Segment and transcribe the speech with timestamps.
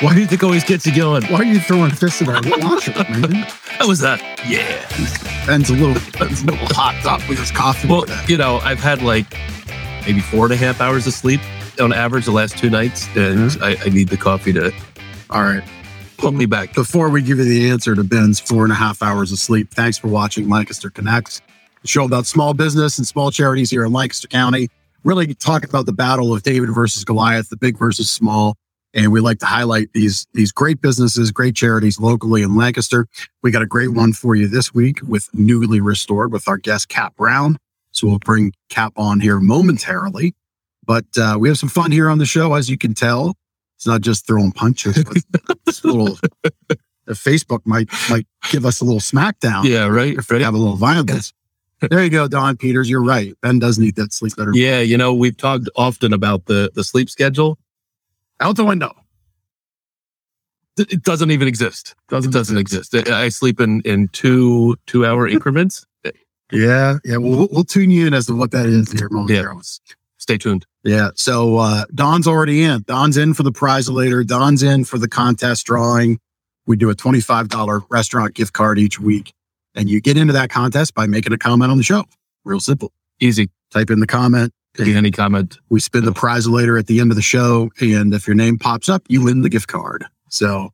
[0.00, 1.24] Why do you think always gets you going?
[1.26, 3.46] Why are you throwing fists at our washer, man?
[3.78, 4.86] That was a yeah.
[5.46, 7.86] Ben's a little, Ben's a little hot up with his coffee.
[7.86, 9.36] Well, you know, I've had like
[10.04, 11.40] maybe four and a half hours of sleep
[11.80, 14.72] on average the last two nights, and I, I need the coffee to
[15.30, 15.62] all right.
[16.16, 16.74] pump me back.
[16.74, 19.70] Before we give you the answer to Ben's four and a half hours of sleep,
[19.70, 21.40] thanks for watching Lancaster Connects,
[21.82, 24.70] the show about small business and small charities here in Lancaster County.
[25.04, 28.56] Really talk about the battle of David versus Goliath, the big versus small.
[28.94, 33.06] And we like to highlight these, these great businesses, great charities locally in Lancaster.
[33.42, 36.88] We got a great one for you this week with Newly Restored with our guest
[36.88, 37.58] Cap Brown.
[37.90, 40.34] So we'll bring Cap on here momentarily.
[40.86, 43.34] But uh, we have some fun here on the show, as you can tell.
[43.76, 45.02] It's not just throwing punches.
[45.02, 46.16] but it's a little
[47.06, 50.16] the Facebook might might give us a little smackdown Yeah, right.
[50.16, 51.32] if we have a little violence.
[51.80, 52.88] there you go, Don Peters.
[52.88, 53.34] You're right.
[53.42, 54.52] Ben does need that sleep better.
[54.54, 57.58] Yeah, you know, we've talked often about the the sleep schedule.
[58.40, 58.92] Out the window.
[60.76, 61.94] It doesn't even exist.
[62.10, 62.94] It doesn't exist.
[62.94, 65.86] I I sleep in in two two hour increments.
[66.52, 67.16] Yeah, yeah.
[67.16, 69.62] Well, we'll, we'll tune you in as to what that is here momentarily.
[70.18, 70.66] Stay tuned.
[70.84, 71.08] Yeah.
[71.14, 72.82] So uh, Don's already in.
[72.86, 74.22] Don's in for the prize later.
[74.22, 76.20] Don's in for the contest drawing.
[76.66, 79.32] We do a $25 restaurant gift card each week.
[79.74, 82.04] And you get into that contest by making a comment on the show.
[82.44, 82.92] Real simple.
[83.20, 83.50] Easy.
[83.70, 84.52] Type in the comment.
[84.78, 85.58] Any comment?
[85.68, 87.70] We spin the prize later at the end of the show.
[87.80, 90.04] And if your name pops up, you win the gift card.
[90.30, 90.70] So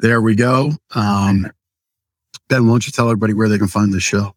[0.00, 0.72] there we go.
[0.94, 1.50] Um,
[2.48, 4.34] ben, why don't you tell everybody where they can find the show?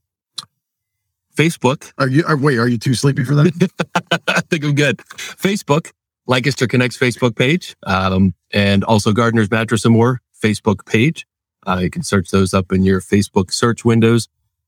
[1.36, 1.92] Facebook.
[1.98, 4.22] Are you, are, wait, are you too sleepy for that?
[4.28, 4.98] I think I'm good.
[4.98, 5.92] Facebook,
[6.28, 11.26] Lancaster Connects Facebook page, um, and also Gardner's Mattress and More Facebook page.
[11.66, 14.28] Uh, you can search those up in your Facebook search windows.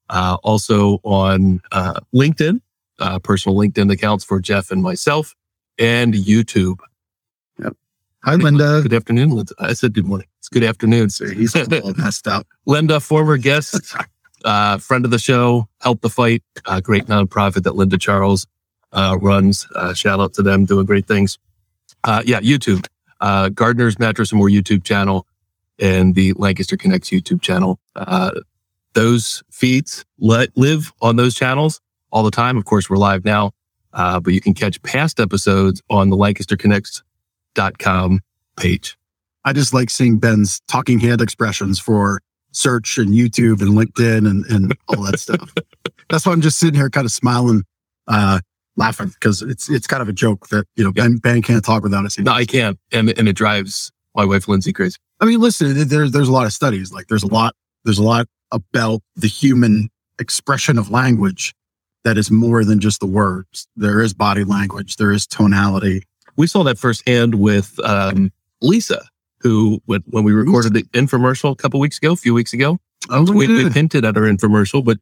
[0.10, 2.60] Uh, also on uh, LinkedIn,
[3.00, 5.36] uh, personal LinkedIn accounts for Jeff and myself,
[5.78, 6.80] and YouTube.
[7.60, 7.76] Yep.
[8.24, 8.82] Hi, Linda.
[8.82, 9.32] Good afternoon.
[9.32, 9.54] Linda.
[9.60, 10.28] I said good morning.
[10.40, 11.10] It's good afternoon.
[11.10, 12.48] So he's all messed up.
[12.66, 13.96] Linda, former guest,
[14.46, 18.48] uh, friend of the show, Help the Fight, a great nonprofit that Linda Charles
[18.92, 19.68] uh, runs.
[19.76, 21.40] Uh, shout out to them doing great things.
[22.04, 22.86] Uh, yeah, YouTube,
[23.22, 25.26] uh, Gardner's Mattress and More YouTube channel
[25.80, 27.80] and the Lancaster Connects YouTube channel.
[27.96, 28.32] Uh,
[28.94, 31.82] those feeds let, live on those channels
[32.14, 32.58] all the time.
[32.58, 33.52] Of course, we're live now,
[33.92, 38.20] uh, but you can catch past episodes on the LancasterConnects.com
[38.56, 38.98] page.
[39.44, 44.46] I just like seeing Ben's talking hand expressions for search and YouTube and LinkedIn and,
[44.46, 45.54] and all that stuff.
[46.10, 47.64] That's why I'm just sitting here kind of smiling,
[48.08, 48.40] uh,
[48.78, 51.84] laughing because it's it's kind of a joke that you know Ben Ben can't talk
[51.84, 52.18] without us.
[52.20, 52.80] No, I can't.
[52.92, 54.98] And, and it drives my wife, Lindsay, crazy.
[55.20, 56.94] I mean, listen, there's there's a lot of studies.
[56.94, 61.56] Like there's a lot there's a lot about the human expression of language
[62.04, 63.68] that is more than just the words.
[63.76, 64.98] There is body language.
[64.98, 66.04] There is tonality.
[66.36, 68.32] we saw that firsthand with um,
[68.62, 69.04] Lisa,
[69.40, 72.80] who when, when we recorded the infomercial a couple weeks ago, a few weeks ago,
[73.10, 74.98] Oh, we, we hinted at her infomercial, but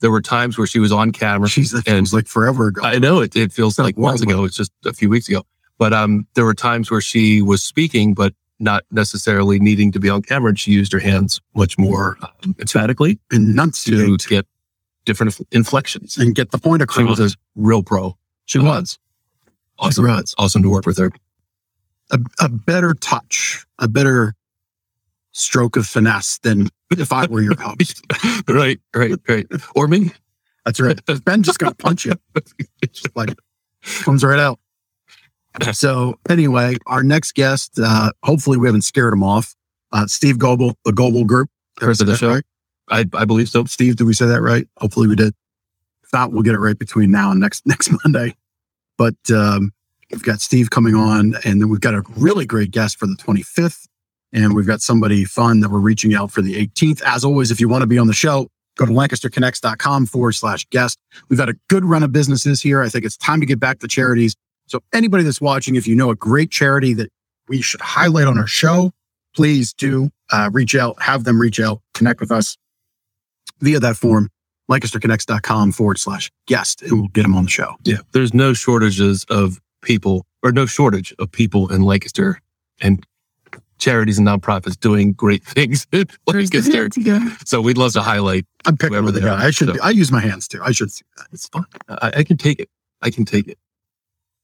[0.00, 1.48] there were times where she was on camera.
[1.48, 2.82] She's it and like forever ago.
[2.84, 4.44] I know it, it feels Like like months ago.
[4.44, 5.42] It's just a few weeks ago.
[5.78, 10.08] But um, there were times where she was speaking, but not necessarily needing to be
[10.08, 10.50] on camera.
[10.50, 14.46] And she used her hands much more um, emphatically to Enunciate get
[15.10, 16.16] different inflections.
[16.16, 16.98] and get the point across.
[17.16, 18.16] She was a real pro.
[18.46, 18.98] She Uh, was.
[19.78, 20.06] Awesome.
[20.06, 20.34] was.
[20.38, 21.10] Awesome to work with her.
[22.12, 24.34] a, a better touch, a better
[25.32, 28.04] stroke of finesse than if I were your host.
[28.48, 29.46] right, right, right.
[29.74, 30.10] Or me.
[30.64, 30.98] That's right.
[31.24, 32.12] Ben just gonna punch you.
[32.82, 33.34] It's just like
[34.02, 34.58] comes right out.
[35.72, 39.54] So anyway, our next guest, uh, hopefully we haven't scared him off.
[39.92, 41.48] Uh, Steve Goebel, the Goebel Group.
[41.80, 42.40] Of the show.
[42.90, 43.64] I, I believe so.
[43.64, 44.66] Steve, did we say that right?
[44.78, 45.32] Hopefully we did.
[46.02, 48.34] If not, we'll get it right between now and next next Monday.
[48.98, 49.72] But um,
[50.10, 53.14] we've got Steve coming on, and then we've got a really great guest for the
[53.14, 53.86] 25th,
[54.32, 57.00] and we've got somebody fun that we're reaching out for the 18th.
[57.02, 60.66] As always, if you want to be on the show, go to lancasterconnects.com forward slash
[60.70, 60.98] guest.
[61.28, 62.82] We've got a good run of businesses here.
[62.82, 64.34] I think it's time to get back to charities.
[64.66, 67.10] So anybody that's watching, if you know a great charity that
[67.48, 68.92] we should highlight on our show,
[69.34, 72.56] please do uh, reach out, have them reach out, connect with us
[73.60, 74.28] via that form,
[74.70, 77.74] lancasterconnects.com forward slash guest, and we'll get them on the show.
[77.84, 77.98] Yeah.
[78.12, 82.40] There's no shortages of people or no shortage of people in Lancaster
[82.80, 83.04] and
[83.78, 86.88] charities and nonprofits doing great things in Lancaster.
[87.46, 88.44] So we'd love to highlight.
[88.66, 89.34] I'm picking Whoever with the they guy.
[89.42, 89.82] are, I should, so.
[89.82, 90.60] I use my hands too.
[90.62, 91.26] I should see that.
[91.32, 91.64] It's fun.
[91.88, 92.68] I, I can take it.
[93.02, 93.58] I can take it.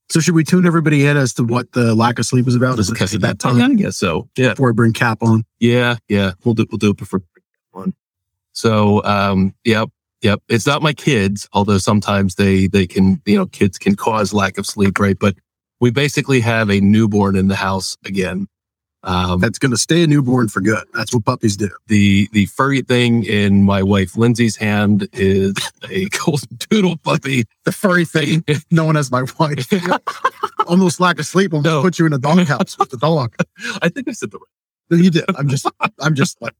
[0.08, 2.78] So should we tune everybody in as to what the lack of sleep is about?
[2.78, 4.28] Is it, is it that time Yeah, I guess so.
[4.36, 4.50] Yeah.
[4.50, 5.44] before I bring Cap on?
[5.58, 5.96] Yeah.
[6.08, 6.32] Yeah.
[6.44, 7.22] We'll do, we'll do it before
[7.72, 7.92] one.
[8.56, 9.90] So, um, yep.
[10.22, 10.42] Yep.
[10.48, 14.56] It's not my kids, although sometimes they, they can, you know, kids can cause lack
[14.56, 15.16] of sleep, right?
[15.18, 15.36] But
[15.78, 18.48] we basically have a newborn in the house again.
[19.02, 20.84] Um, That's going to stay a newborn for good.
[20.94, 21.68] That's what puppies do.
[21.86, 25.54] the the furry thing in my wife Lindsay's hand is
[25.88, 27.44] a golden doodle puppy.
[27.64, 28.42] The furry thing
[28.72, 29.70] known as my wife.
[30.66, 31.82] Almost lack of sleep when we No.
[31.82, 33.36] put you in a doghouse with the dog.
[33.82, 35.00] I think I said the right.
[35.02, 35.24] You did.
[35.36, 35.66] I'm just,
[36.00, 36.54] I'm just like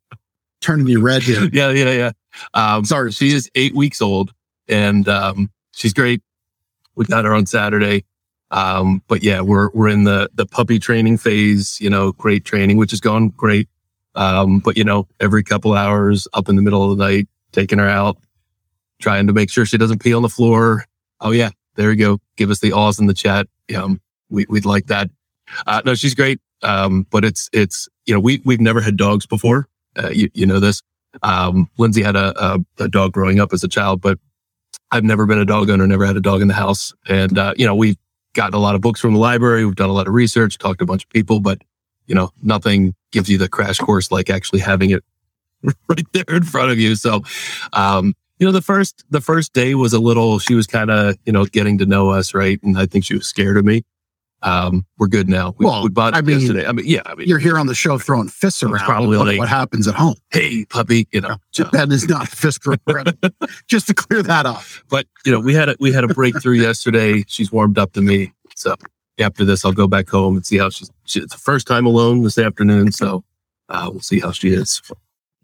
[0.61, 1.49] turning you red here.
[1.53, 2.13] yeah yeah yeah.
[2.55, 3.13] Um, Sorry.
[3.13, 4.33] she is eight weeks old
[4.69, 6.23] and um, she's great.
[6.95, 8.05] We got her on Saturday.
[8.51, 11.79] Um, but yeah, we're we're in the the puppy training phase.
[11.81, 13.69] You know, great training, which has gone great.
[14.15, 17.79] Um, but you know, every couple hours, up in the middle of the night, taking
[17.79, 18.17] her out,
[19.01, 20.85] trying to make sure she doesn't pee on the floor.
[21.21, 22.21] Oh yeah, there you go.
[22.37, 23.47] Give us the awes in the chat.
[23.77, 24.01] Um,
[24.31, 25.11] we we'd like that.
[25.67, 26.41] Uh, no, she's great.
[26.63, 29.69] Um, but it's it's you know we we've never had dogs before.
[29.97, 30.83] Uh, you you know this.
[31.23, 34.19] Um, Lindsay had a, a a dog growing up as a child, but
[34.91, 36.93] I've never been a dog owner, never had a dog in the house.
[37.09, 37.97] And, uh, you know, we've
[38.35, 39.65] gotten a lot of books from the library.
[39.65, 41.61] We've done a lot of research, talked to a bunch of people, but,
[42.07, 45.05] you know, nothing gives you the crash course like actually having it
[45.89, 46.95] right there in front of you.
[46.95, 47.23] So,
[47.73, 51.17] um, you know, the first, the first day was a little, she was kind of,
[51.25, 52.35] you know, getting to know us.
[52.35, 52.63] Right.
[52.63, 53.83] And I think she was scared of me.
[54.43, 55.55] Um, we're good now.
[55.59, 56.67] We, Well, we bought I mean, yesterday.
[56.67, 58.85] I mean, yeah, I mean, You're here on the show throwing fists around.
[58.85, 60.15] probably like- what happens at home.
[60.31, 61.37] hey, puppy, you know,
[61.73, 62.61] That is not fist
[63.69, 64.63] Just to clear that up.
[64.89, 67.25] but you know, we had a we had a breakthrough yesterday.
[67.27, 68.77] She's warmed up to me, so
[69.19, 70.91] after this, I'll go back home and see how she's.
[71.07, 73.25] She, it's the first time alone this afternoon, so
[73.71, 74.83] uh, we'll see how she is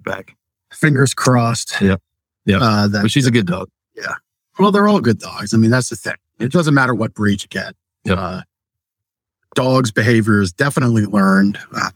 [0.05, 0.37] back.
[0.73, 1.81] Fingers crossed.
[1.81, 2.01] Yep.
[2.47, 2.61] Yep.
[2.63, 3.69] Uh, that, But she's a good dog.
[3.97, 4.15] Yeah.
[4.59, 5.55] Well, they're all good dogs.
[5.55, 6.15] I mean, that's the thing.
[6.39, 7.75] It doesn't matter what breed you get.
[8.05, 8.19] Yep.
[8.19, 8.43] Uh,
[9.55, 11.59] dogs' behavior is definitely learned.
[11.75, 11.91] Uh,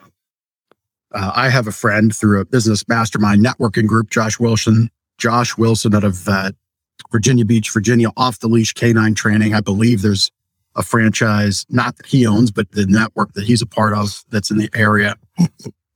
[1.15, 4.91] uh, I have a friend through a business mastermind networking group, Josh Wilson.
[5.19, 6.53] Josh Wilson out of uh,
[7.11, 9.55] Virginia Beach, Virginia, off the leash canine training.
[9.55, 10.31] I believe there's
[10.75, 14.51] a franchise, not that he owns, but the network that he's a part of that's
[14.51, 15.17] in the area.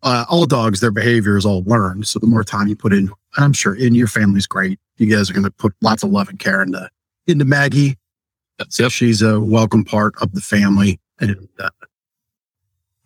[0.03, 2.07] Uh, all dogs, their behavior is all learned.
[2.07, 4.79] So the more time you put in, and I'm sure in your family's great.
[4.97, 6.89] You guys are going to put lots of love and care into
[7.27, 7.99] into Maggie.
[8.59, 8.91] That's yep.
[8.91, 11.70] She's a welcome part of the family, and uh,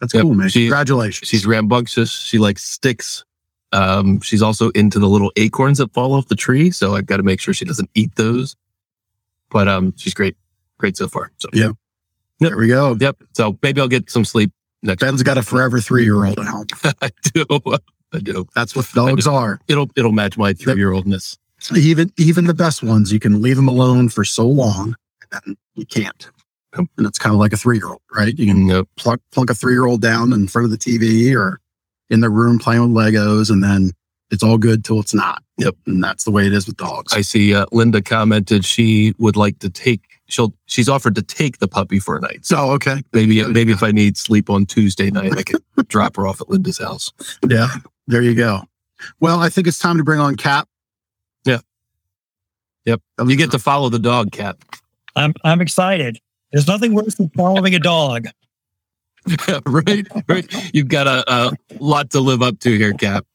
[0.00, 0.22] that's Yep.
[0.22, 0.48] cool, man.
[0.48, 1.28] She- Congratulations.
[1.28, 2.10] She's rambunctious.
[2.10, 3.24] She likes sticks.
[3.72, 7.16] Um, she's also into the little acorns that fall off the tree, so I've got
[7.16, 8.54] to make sure she doesn't eat those.
[9.50, 10.36] But um, she's great,
[10.78, 11.32] great so far.
[11.38, 11.70] So Yeah.
[12.40, 12.96] there we go.
[13.00, 13.16] yep.
[13.32, 14.52] So maybe I'll get some sleep
[14.82, 15.00] next.
[15.00, 16.66] Ben's got a forever three year old at home.
[17.02, 17.44] I do.
[18.12, 18.46] I do.
[18.54, 19.60] That's what dogs are.
[19.66, 21.36] It'll it'll match my three year oldness.
[21.76, 24.94] Even even the best ones, you can leave them alone for so long,
[25.32, 26.30] and then you can't.
[26.76, 26.86] Yep.
[26.98, 28.36] And it's kind of like a three year old, right?
[28.38, 28.86] You can Yep.
[28.96, 31.60] plunk, plunk a three year old down in front of the TV or
[32.10, 33.92] in the room playing with Legos, and then
[34.30, 35.42] it's all good till it's not.
[35.58, 35.76] Yep.
[35.86, 37.12] And that's the way it is with dogs.
[37.12, 37.54] I see.
[37.54, 40.02] Uh, Linda commented she would like to take.
[40.26, 40.54] She'll.
[40.66, 42.44] She's offered to take the puppy for a night.
[42.46, 46.16] So so okay, maybe maybe if I need sleep on Tuesday night, I can drop
[46.16, 47.12] her off at Linda's house.
[47.48, 47.68] yeah,
[48.06, 48.62] there you go.
[49.20, 50.66] Well, I think it's time to bring on Cap.
[51.44, 51.58] Yeah.
[52.86, 53.00] Yep.
[53.26, 54.58] You get to follow the dog, Cap.
[55.14, 56.18] I'm I'm excited.
[56.54, 58.28] There's nothing worse than following a dog.
[59.66, 60.72] right, right.
[60.72, 63.26] You've got a, a lot to live up to here, Cap.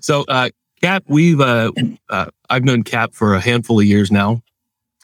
[0.00, 0.50] So, uh,
[0.82, 1.72] Cap, we've uh,
[2.10, 4.42] uh, I've known Cap for a handful of years now.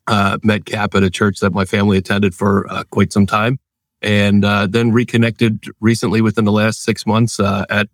[0.07, 3.59] Uh, met Cap at a church that my family attended for uh, quite some time,
[4.03, 7.89] and uh, then reconnected recently within the last six months uh, at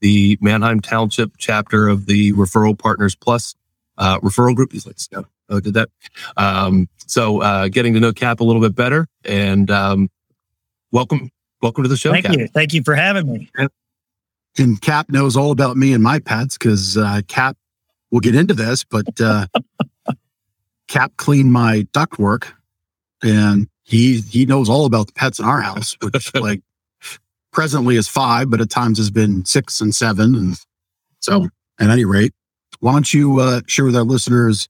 [0.00, 3.54] the Manheim Township chapter of the Referral Partners Plus
[3.96, 4.72] uh, referral group.
[4.72, 4.96] He's like,
[5.50, 5.88] oh, did that.
[6.36, 10.08] Um, so, uh, getting to know Cap a little bit better, and um,
[10.92, 11.30] welcome,
[11.60, 12.36] welcome to the show, Thank Cap.
[12.36, 12.48] you.
[12.48, 13.50] Thank you for having me.
[14.58, 17.56] And Cap knows all about me and my pets because uh, Cap
[18.10, 19.46] will get into this, but uh,
[20.88, 22.52] Cap cleaned my ductwork,
[23.22, 26.62] and he he knows all about the pets in our house, which like
[27.52, 30.34] presently is five, but at times has been six and seven.
[30.34, 30.56] And
[31.20, 32.32] so, at any rate,
[32.80, 34.68] why don't you uh, share with our listeners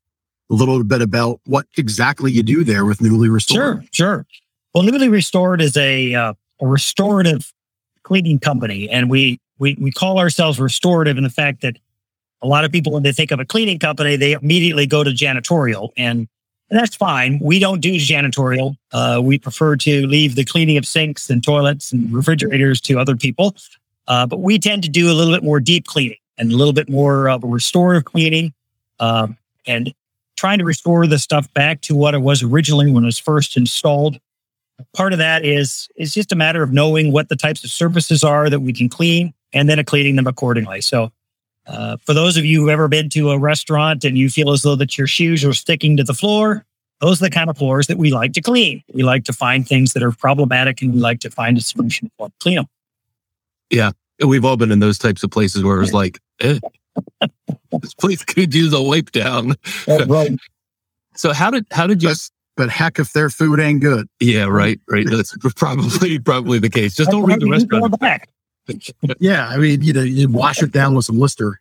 [0.50, 3.84] a little bit about what exactly you do there with Newly Restored?
[3.84, 4.26] Sure, sure.
[4.74, 7.52] Well, Newly Restored is a uh, a restorative
[8.02, 11.76] cleaning company, and we we we call ourselves restorative in the fact that
[12.42, 15.10] a lot of people when they think of a cleaning company, they immediately go to
[15.10, 16.28] janitorial, and,
[16.70, 17.38] and that's fine.
[17.42, 18.76] We don't do janitorial.
[18.92, 23.16] Uh, we prefer to leave the cleaning of sinks and toilets and refrigerators to other
[23.16, 23.56] people,
[24.08, 26.72] uh, but we tend to do a little bit more deep cleaning and a little
[26.72, 28.52] bit more of a restorative cleaning,
[28.98, 29.92] um, and
[30.40, 33.58] trying to restore the stuff back to what it was originally when it was first
[33.58, 34.18] installed.
[34.96, 38.24] Part of that is is just a matter of knowing what the types of surfaces
[38.24, 40.80] are that we can clean and then cleaning them accordingly.
[40.80, 41.12] So,
[41.66, 44.62] uh, for those of you who've ever been to a restaurant and you feel as
[44.62, 46.64] though that your shoes are sticking to the floor,
[47.02, 48.82] those are the kind of floors that we like to clean.
[48.94, 52.10] We like to find things that are problematic and we like to find a solution
[52.16, 52.66] for clean them.
[53.68, 53.90] Yeah.
[54.26, 56.58] We've all been in those types of places where it's like, eh,
[57.82, 59.54] this place could use a wipe down.
[59.88, 60.32] Uh, right.
[61.14, 62.08] So how did how did you?
[62.10, 65.06] But, but heck, if their food ain't good, Yeah, right, right.
[65.08, 66.94] That's probably probably the case.
[66.94, 67.98] Just don't read the You restaurant.
[68.00, 68.28] back.
[69.20, 71.60] yeah, I mean, you know, you wash it down with some Lister.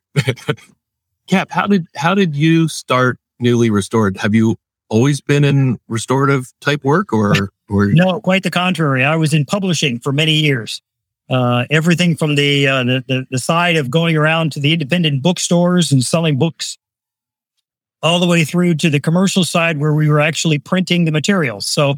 [1.28, 4.18] Cap, how did how did you start newly restored?
[4.18, 4.58] Have you
[4.90, 9.04] always been in restorative type work, or or No, quite the contrary.
[9.04, 10.82] I was in publishing for many years.
[11.30, 15.22] Uh, everything from the, uh, the, the the side of going around to the independent
[15.22, 16.78] bookstores and selling books,
[18.02, 21.68] all the way through to the commercial side where we were actually printing the materials.
[21.68, 21.96] So, uh,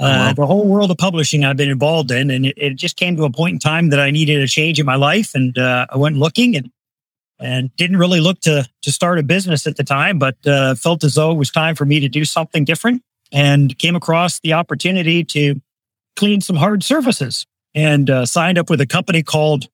[0.00, 0.32] wow.
[0.32, 3.24] the whole world of publishing I've been involved in, and it, it just came to
[3.24, 5.96] a point in time that I needed a change in my life, and uh, I
[5.96, 6.70] went looking and
[7.38, 11.04] and didn't really look to to start a business at the time, but uh, felt
[11.04, 14.54] as though it was time for me to do something different, and came across the
[14.54, 15.60] opportunity to
[16.16, 17.46] clean some hard surfaces,
[17.76, 19.68] and uh, signed up with a company called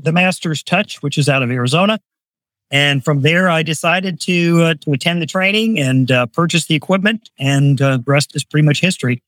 [0.00, 2.00] the Masters Touch, which is out of Arizona.
[2.70, 6.74] And from there, I decided to uh, to attend the training and uh, purchase the
[6.74, 9.22] equipment, and uh, the rest is pretty much history.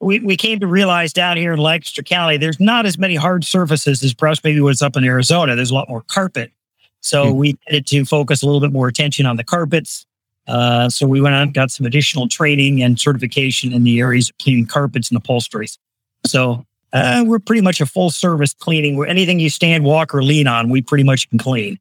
[0.00, 3.42] We we came to realize down here in Lancaster County, there's not as many hard
[3.42, 5.56] surfaces as perhaps maybe was up in Arizona.
[5.56, 6.52] There's a lot more carpet,
[7.00, 7.38] so Hmm.
[7.38, 10.04] we needed to focus a little bit more attention on the carpets.
[10.46, 14.28] Uh, so we went out and got some additional training and certification in the areas
[14.28, 15.78] of cleaning carpets and upholsteries.
[16.26, 18.96] So uh, we're pretty much a full service cleaning.
[18.96, 21.78] Where anything you stand, walk, or lean on, we pretty much can clean.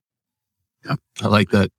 [0.86, 1.72] Yeah, I like that.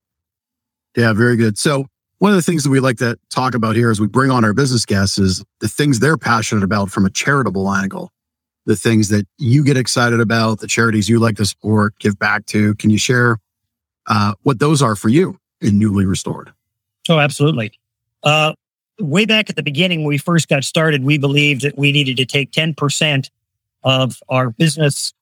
[0.96, 1.58] Yeah, very good.
[1.58, 1.86] So
[2.18, 4.44] one of the things that we like to talk about here as we bring on
[4.44, 8.12] our business guests is the things they're passionate about from a charitable angle,
[8.66, 12.46] the things that you get excited about, the charities you like to support, give back
[12.46, 12.74] to.
[12.76, 13.38] Can you share
[14.06, 16.52] uh, what those are for you in newly restored?
[17.08, 17.72] Oh, absolutely.
[18.22, 18.54] Uh,
[18.98, 22.16] way back at the beginning, when we first got started, we believed that we needed
[22.18, 23.30] to take 10%
[23.82, 25.12] of our business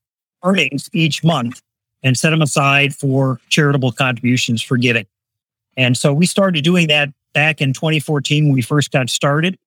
[0.44, 1.62] earnings each month
[2.02, 5.06] and set them aside for charitable contributions for giving.
[5.76, 9.58] And so we started doing that back in 2014 when we first got started.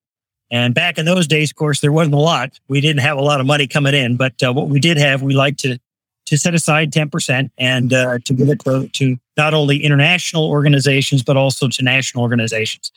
[0.51, 2.59] And back in those days, of course, there wasn't a lot.
[2.67, 5.21] We didn't have a lot of money coming in, but uh, what we did have,
[5.21, 5.79] we liked to
[6.27, 11.24] to set aside 10% and uh, to give it to, to not only international organizations,
[11.24, 12.91] but also to national organizations.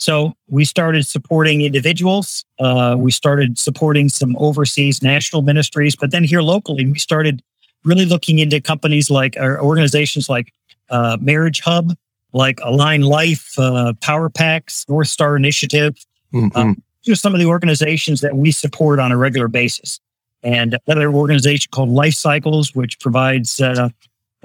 [0.00, 2.46] So we started supporting individuals.
[2.58, 7.42] Uh, we started supporting some overseas national ministries, but then here locally, we started
[7.84, 10.54] really looking into companies like or organizations like
[10.88, 11.94] uh, Marriage Hub,
[12.32, 15.94] like Align Life, uh, Power Packs, North Star Initiative.
[16.32, 16.56] Mhm.
[16.56, 20.00] Um, These are some of the organizations that we support on a regular basis.
[20.42, 23.90] And another organization called Life Cycles, which provides uh,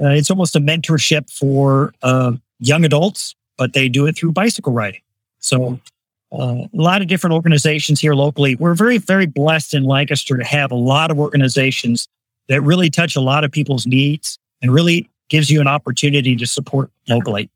[0.03, 4.73] uh, it's almost a mentorship for uh, young adults, but they do it through bicycle
[4.73, 4.99] riding.
[5.45, 5.79] So
[6.31, 8.55] uh, a lot of different organizations here locally.
[8.55, 12.07] We're very, very blessed in Lancaster to have a lot of organizations
[12.49, 16.47] that really touch a lot of people's needs and really gives you an opportunity to
[16.47, 17.49] support locally.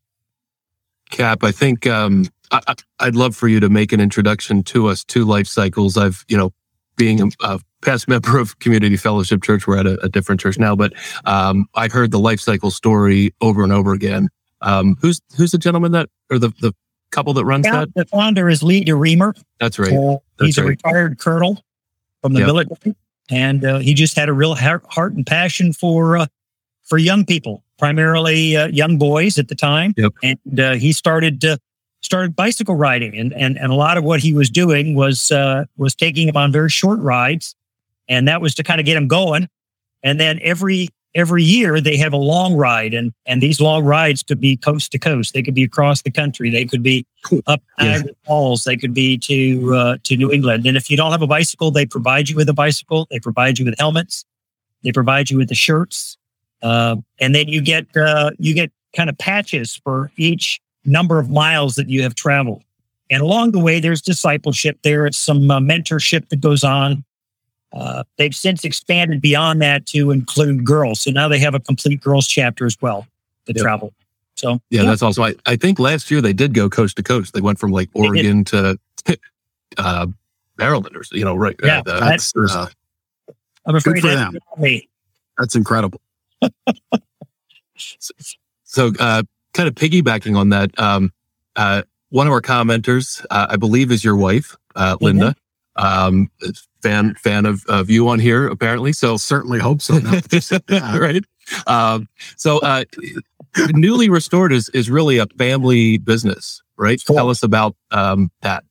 [1.10, 5.02] Cap, I think um, I, I'd love for you to make an introduction to us
[5.04, 5.96] to Life Cycles.
[5.96, 6.52] I've, you know,
[6.96, 10.58] being a, a past member of Community Fellowship Church, we're at a, a different church
[10.58, 10.92] now, but
[11.24, 14.28] um, I heard the Life Cycle story over and over again.
[14.60, 16.74] Um, who's who's the gentleman that, or the the
[17.10, 17.94] couple that runs Yeah, that?
[17.94, 19.34] the founder is Lee DeReamer.
[19.58, 19.92] That's right.
[19.92, 21.62] Uh, he's That's a retired colonel
[22.22, 22.46] from the Yep.
[22.46, 22.96] military,
[23.30, 26.26] and uh, he just had a real heart, and passion for uh,
[26.82, 29.94] for young people, primarily uh, young boys at the time.
[29.96, 30.12] Yep.
[30.22, 31.56] And uh, he started uh,
[32.00, 35.64] started bicycle riding, and and and a lot of what he was doing was uh,
[35.76, 37.54] was taking them on very short rides,
[38.08, 39.48] and that was to kind of get them going.
[40.02, 44.22] And then every every year they have a long ride, and and these long rides
[44.22, 45.34] could be coast to coast.
[45.34, 46.50] They could be across the country.
[46.50, 47.06] They could be
[47.46, 47.84] up Yeah.
[47.84, 48.64] Niagara Falls.
[48.64, 50.66] They could be to uh, to New England.
[50.66, 53.06] And if you don't have a bicycle, they provide you with a bicycle.
[53.10, 54.24] They provide you with helmets.
[54.82, 56.16] They provide you with the shirts,
[56.62, 61.30] uh, and then you get uh, you get kind of patches for each number of
[61.30, 62.62] miles that you have traveled.
[63.10, 64.78] And along the way, there's discipleship.
[64.82, 67.04] There is some uh, mentorship that goes on.
[67.72, 71.00] Uh, they've since expanded beyond that to include girls.
[71.00, 73.06] So now they have a complete girls chapter as well
[73.46, 73.62] that Yep.
[73.62, 73.92] travel.
[74.36, 75.22] So Yeah, that's also.
[75.22, 77.32] I, I think last year they did go coast to coast.
[77.34, 77.88] They went from like.
[77.94, 78.78] Oregon to
[79.78, 80.06] uh,
[80.58, 81.54] Maryland, or you know, right?
[81.62, 82.66] uh, Yeah, the- That's uh,
[83.66, 84.36] I'm afraid for them.
[84.58, 84.88] me.
[85.38, 86.00] that's incredible.
[88.64, 89.22] So, uh,
[89.54, 91.12] kind of piggybacking on that, um,
[91.56, 95.34] uh, one of our commenters, uh, I believe, is your wife, uh, Linda.
[95.76, 96.30] Um,
[96.82, 98.92] fan fan of, of you on here, apparently.
[98.92, 99.98] So, Certainly hope so.
[100.70, 101.24] Right.
[101.66, 102.84] Um, so, uh,
[103.72, 107.00] newly restored is is really a family business, right?
[107.00, 108.64] Tell us about um, that.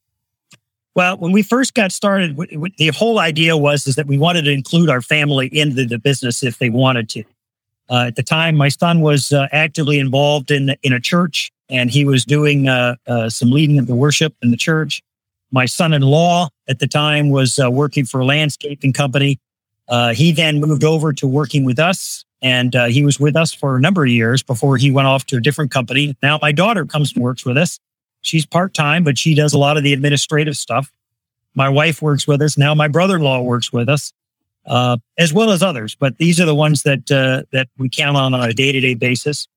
[0.96, 4.18] Well, when we first got started, w- w- the whole idea was is that we
[4.18, 7.24] wanted to include our family into the business if they wanted to.
[7.90, 11.90] Uh, at the time, my son was uh, actively involved in in a church, and
[11.90, 15.02] he was doing uh, uh some leading of the worship in the church.
[15.52, 19.40] My son-in-law at the time was uh, working for a landscaping company.
[19.88, 23.76] Uh, he then moved over to working with us, and he was with us for
[23.76, 26.16] a number of years before he went off to a different company.
[26.22, 27.80] Now my daughter comes and works with us
[28.22, 30.92] She's part time, but she does a lot of the administrative stuff.
[31.56, 32.76] My wife works with us now.
[32.76, 34.14] My brother in law works with us,
[34.66, 35.96] uh, as well as others.
[35.96, 38.80] But these are the ones that uh, that we count on on a day to
[38.80, 39.48] day basis.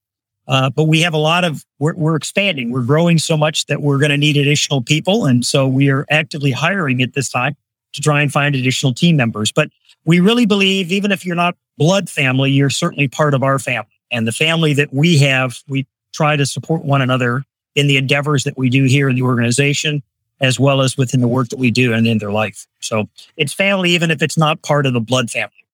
[0.49, 2.73] Uh, but we have a lot of we're, we're expanding.
[2.73, 6.05] We're growing so much that we're going to need additional people, and so we are
[6.11, 7.57] actively hiring at this time
[7.93, 9.53] to try and find additional team members.
[9.53, 9.71] But
[10.05, 13.89] we really believe, even if you're not blood family, you're certainly part of our family.
[14.11, 17.45] And the family that we have, we try to support one another
[17.75, 20.03] in the endeavors that we do here in the organization,
[20.41, 22.67] as well as within the work that we do and in their life.
[22.81, 25.65] So it's family, even if it's not part of the blood family.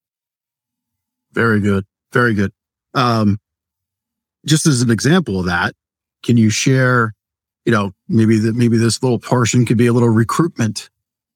[1.32, 1.84] Very good.
[2.12, 2.52] Very good.
[2.94, 3.38] Um,
[4.48, 5.74] just as an example of that,
[6.22, 7.14] can you share,
[7.64, 10.90] you know, maybe that maybe this little portion could be a little recruitment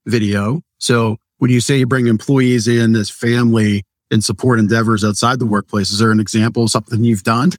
[0.07, 0.62] video.
[0.78, 5.47] So when you say you bring employees in as family and support endeavors outside the
[5.47, 7.52] workplace, is there an example of something you've done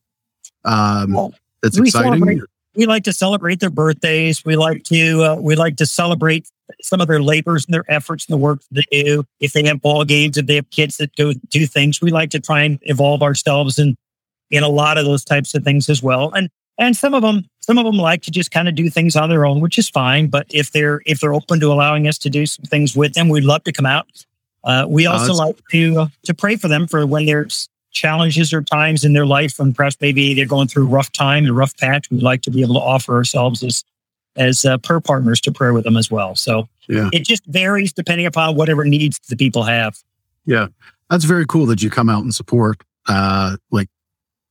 [0.66, 2.44] um, that's exciting?
[2.76, 4.44] we like to celebrate their birthdays.
[4.44, 6.48] We like to uh, we like to celebrate
[6.82, 9.26] some of their labors and their efforts and the work they do.
[9.40, 12.32] If they have ball games, if they have kids that go do things, we like
[12.32, 13.96] to try and evolve ourselves in
[14.54, 16.32] in a lot of those types of things as well.
[16.34, 19.16] And and some of them some of them like to just kind of do things
[19.16, 20.28] on their own, which is fine.
[20.28, 23.30] But if they're if they're open to allowing us to do some things with them,
[23.30, 24.08] we'd love to come out.
[24.64, 28.62] Uh, we also like to uh, to pray for them for when there's challenges or
[28.62, 31.78] times in their life and perhaps maybe they're going through a rough time and rough
[31.78, 33.84] patch we'd like to be able to offer ourselves as
[34.36, 37.94] as uh, per partners to pray with them as well so yeah it just varies
[37.94, 40.00] depending upon whatever needs the people have
[40.48, 40.66] yeah
[41.12, 43.90] that's very cool that you come out and support uh like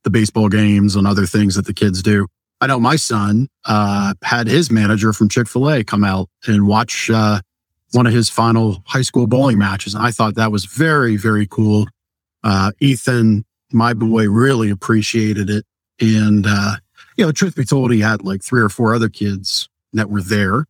[0.03, 2.27] the baseball games and other things that the kids do
[2.61, 7.39] i know my son uh had his manager from chick-fil-a come out and watch uh
[7.91, 11.47] one of his final high school bowling matches and i thought that was very very
[11.47, 11.85] cool
[12.43, 15.65] uh, Ethan, my boy, really appreciated it.
[15.99, 16.75] And, uh,
[17.17, 20.21] you know, truth be told, he had like three or four other kids that were
[20.21, 20.65] there.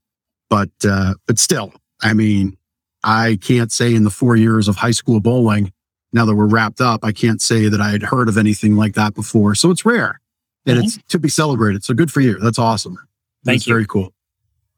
[0.50, 2.58] But, uh, but still, I mean,
[3.04, 5.74] I can't say in the four years of high school bowling,
[6.14, 8.94] now that we're wrapped up, I can't say that I had heard of anything like
[8.94, 9.56] that before.
[9.56, 10.22] So it's rare
[10.66, 10.86] and mm-hmm.
[10.86, 11.84] it's to be celebrated.
[11.84, 12.40] So good for you.
[12.40, 12.96] That's awesome.
[13.44, 13.74] Thank That's you.
[13.74, 14.14] very cool.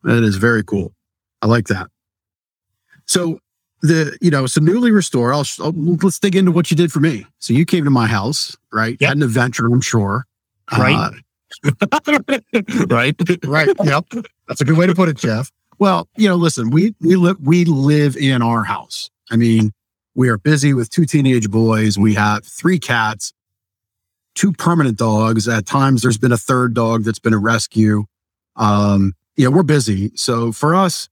[0.03, 0.93] That is very cool.
[1.41, 1.87] I like that.
[3.05, 3.39] So
[3.81, 6.99] the you know so newly restored I'll, I'll, let's dig into what you did for
[6.99, 9.09] me so you came to my house right yep.
[9.09, 10.25] had an adventure i'm sure
[10.77, 11.11] right
[11.63, 11.71] uh,
[12.89, 14.05] right right yep
[14.47, 17.37] that's a good way to put it jeff well you know listen we we live
[17.41, 19.71] we live in our house i mean
[20.15, 23.33] we are busy with two teenage boys we have three cats
[24.33, 28.05] two permanent dogs at times there's been a third dog that's been a rescue
[28.55, 31.09] um yeah we're busy so for us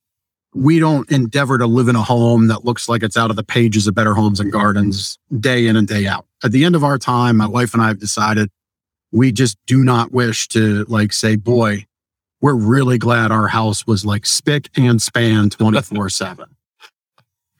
[0.55, 3.43] we don't endeavor to live in a home that looks like it's out of the
[3.43, 6.25] pages of Better Homes and Gardens day in and day out.
[6.43, 8.49] At the end of our time, my wife and I have decided
[9.11, 11.85] we just do not wish to like say, boy,
[12.41, 16.52] we're really glad our house was like spick and span 24 7.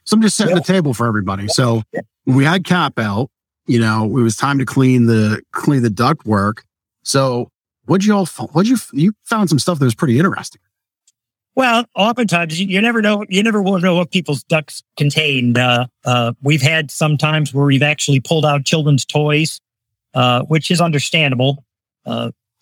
[0.04, 0.60] So I'm just setting yeah.
[0.60, 1.48] the table for everybody.
[1.48, 1.82] So
[2.24, 3.30] when we had cap out,
[3.66, 6.64] you know, it was time to clean the clean the duct work.
[7.02, 7.48] So
[7.86, 10.60] what'd you all what'd you you found some stuff that was pretty interesting.
[11.56, 13.24] Well, oftentimes you, you, never know.
[13.28, 15.56] You never will know what people's ducts contain.
[15.56, 19.60] Uh, uh, we've had some times where we've actually pulled out children's toys,
[20.14, 21.64] uh, which is understandable.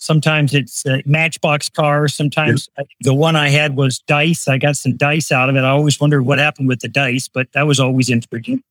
[0.03, 2.15] Uh, sometimes it's Matchbox cars.
[2.15, 2.85] Sometimes yeah.
[3.01, 4.49] the one I had was dice.
[4.49, 5.61] I got some dice out of it.
[5.61, 8.63] I always wondered what happened with the dice, but that was always interesting.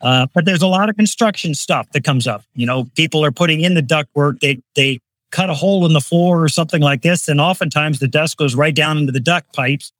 [0.00, 2.42] Uh, but there's a lot of construction stuff that comes up.
[2.54, 4.40] You know, people are putting in the ductwork.
[4.40, 7.28] They they cut a hole in the floor or something like this.
[7.28, 9.92] And oftentimes the dust goes right down into the duct pipes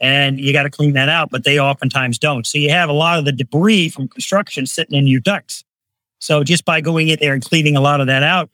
[0.00, 2.46] and you got to clean that out, but they oftentimes don't.
[2.46, 5.64] So you have a lot of the debris from construction sitting in your ducts.
[6.20, 8.48] So just by going in there and cleaning a lot of that out,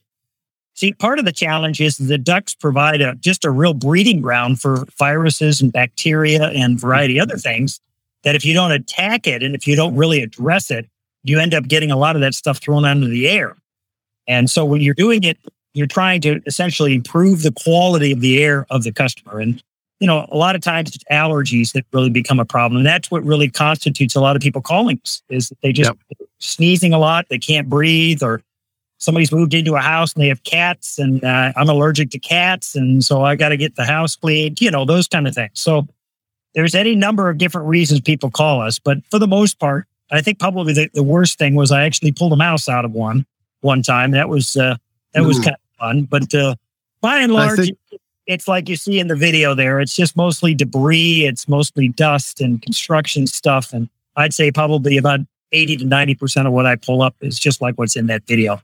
[0.74, 4.60] see, part of the challenge is the ducts provide a, just a real breeding ground
[4.60, 7.80] for viruses and bacteria and variety of other things
[8.24, 10.88] that if you don't attack it and if you don't really address it,
[11.24, 13.56] you end up getting a lot of that stuff thrown out into the air.
[14.26, 15.38] And so when you're doing it
[15.74, 19.38] you're trying to essentially improve the quality of the air of the customer.
[19.38, 19.62] And,
[20.00, 22.78] you know, a lot of times it's allergies that really become a problem.
[22.78, 26.28] And that's what really constitutes a lot of people calling us is they just yep.
[26.38, 27.26] sneezing a lot.
[27.28, 28.42] They can't breathe or
[29.02, 32.76] somebody's moved into a house and they have cats and uh, I'm allergic to cats.
[32.76, 35.60] And so I got to get the house cleaned, you know, those kind of things.
[35.60, 35.88] So
[36.54, 40.20] there's any number of different reasons people call us, but for the most part, I
[40.20, 43.26] think probably the, the worst thing was I actually pulled a mouse out of one
[43.62, 44.12] one time.
[44.12, 44.76] That was uh,
[45.14, 46.02] that was kind of fun.
[46.02, 46.54] But uh,
[47.00, 47.78] by and large, think-
[48.26, 49.80] it's like you see in the video there.
[49.80, 51.24] It's just mostly debris.
[51.26, 53.72] It's mostly dust and construction stuff.
[53.72, 57.38] And I'd say probably about eighty to ninety percent of what I pull up is
[57.38, 58.60] just like what's in that video.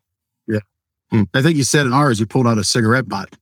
[1.12, 3.34] I think you said in ours you pulled out a cigarette butt.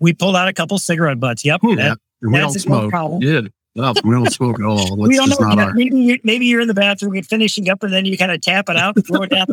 [0.00, 1.44] We pulled out a couple cigarette butts.
[1.44, 2.90] Yep, Hmm, that- And we that's don't a smoke.
[2.90, 3.22] problem.
[3.22, 3.40] Yeah.
[3.78, 4.96] Oh, We don't smoke at all.
[4.98, 5.36] we don't know.
[5.38, 8.04] not you know, maybe, you, maybe you're in the bathroom, you're finishing up, and then
[8.04, 9.46] you kind of tap it out and throw it down.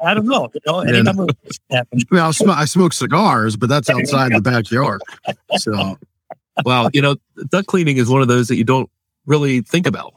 [0.00, 0.48] I don't know.
[0.54, 1.02] You know, any Yeah.
[1.02, 1.98] number of things happen.
[2.10, 5.00] I, mean, I'll sm- I smoke cigars, but that's outside the backyard.
[5.56, 5.98] So
[6.64, 6.88] wow.
[6.92, 7.16] You know,
[7.48, 8.88] duct cleaning is one of those that you don't
[9.26, 10.14] really think about.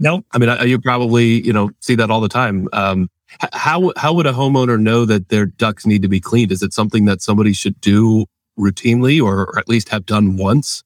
[0.00, 0.26] Nope.
[0.32, 2.68] I mean, I, you probably, you know, see that all the time.
[2.74, 3.08] Um, h-
[3.52, 6.52] how, how would a homeowner know that their ducts need to be cleaned?
[6.52, 8.26] Is it something that somebody should do
[8.58, 10.82] routinely or, at least have done once?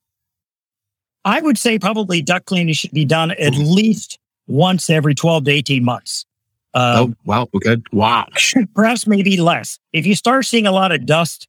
[1.24, 5.50] I would say probably duct cleaning should be done at least once every 12 to
[5.50, 6.26] 18 months.
[6.74, 7.48] Um, oh, wow.
[7.54, 7.76] Okay.
[7.92, 8.26] wow.
[8.74, 9.78] perhaps maybe less.
[9.92, 11.48] If you start seeing a lot of dust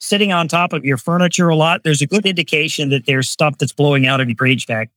[0.00, 3.58] sitting on top of your furniture a lot, there's a good indication that there's stuff
[3.58, 4.88] that's blowing out of your HVAC.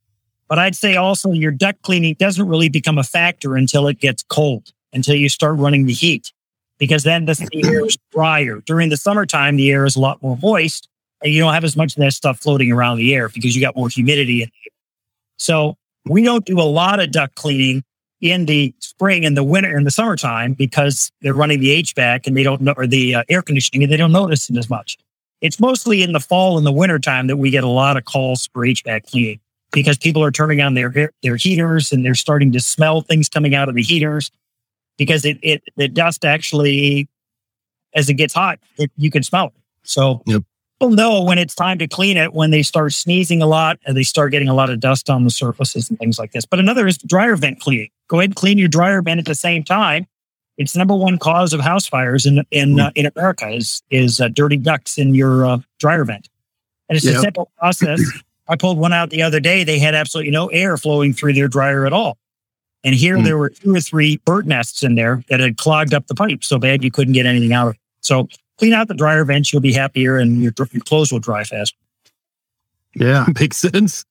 [0.47, 4.23] But I'd say also your duct cleaning doesn't really become a factor until it gets
[4.23, 6.31] cold, until you start running the heat,
[6.79, 8.61] because then the, air is drier.
[8.65, 10.89] During the summertime, the air is a lot more moist,
[11.21, 13.61] and you don't have as much of that stuff floating around the air because you
[13.61, 14.75] got more humidity in the air.
[15.37, 17.83] So we don't do a lot of duct cleaning
[18.21, 22.35] in the spring and the winter and the summertime because they're running the HVAC and
[22.35, 24.97] they don't know, or the uh, air conditioning and they don't notice it as much.
[25.41, 28.05] It's mostly in the fall and the winter time that we get a lot of
[28.05, 29.39] calls for HVAC cleaning
[29.71, 33.53] because people are turning on their their heaters and they're starting to smell things coming
[33.53, 34.31] out of the heaters
[34.97, 37.07] because it it the dust actually
[37.93, 39.53] as it gets hot it, you can smell it.
[39.83, 40.43] So Yep.
[40.79, 43.95] people know when it's time to clean it when they start sneezing a lot and
[43.95, 46.45] they start getting a lot of dust on the surfaces and things like this.
[46.45, 47.89] But another is dryer vent cleaning.
[48.07, 50.07] Go ahead and clean your dryer vent at the same time.
[50.57, 54.21] It's the number one cause of house fires in in uh, in America is is
[54.21, 56.29] uh, dirty ducts in your uh, dryer vent,
[56.87, 58.01] and it's a simple process.
[58.47, 59.63] I pulled one out the other day.
[59.63, 62.17] They had absolutely no air flowing through their dryer at all.
[62.85, 63.23] And here Hmm.
[63.23, 66.43] there were two or three bird nests in there that had clogged up the pipe
[66.43, 67.79] so bad you couldn't get anything out of it.
[68.01, 71.43] So clean out the dryer vents, you'll be happier and your, your clothes will dry
[71.43, 71.75] faster.
[72.95, 73.25] Yeah.
[73.39, 74.05] Makes sense.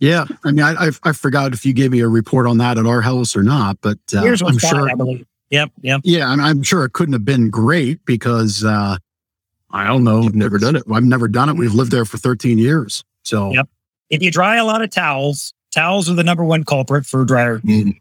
[0.00, 0.24] Yeah.
[0.44, 2.86] I mean, I, I, I forgot if you gave me a report on that at
[2.86, 4.90] our house or not, but uh, Here's I'm what's sure.
[4.90, 5.26] I believe.
[5.50, 6.00] Yep, yep.
[6.04, 6.28] Yeah.
[6.28, 8.96] I'm, I'm sure it couldn't have been great because uh,
[9.70, 10.22] I don't know.
[10.22, 10.84] You've never done it.
[10.92, 11.56] I've never done it.
[11.56, 13.04] We've lived there for 13 years.
[13.22, 13.68] So Yep.
[14.10, 17.58] If you dry a lot of towels, towels are the number one culprit for dryer.
[17.60, 18.00] Mm.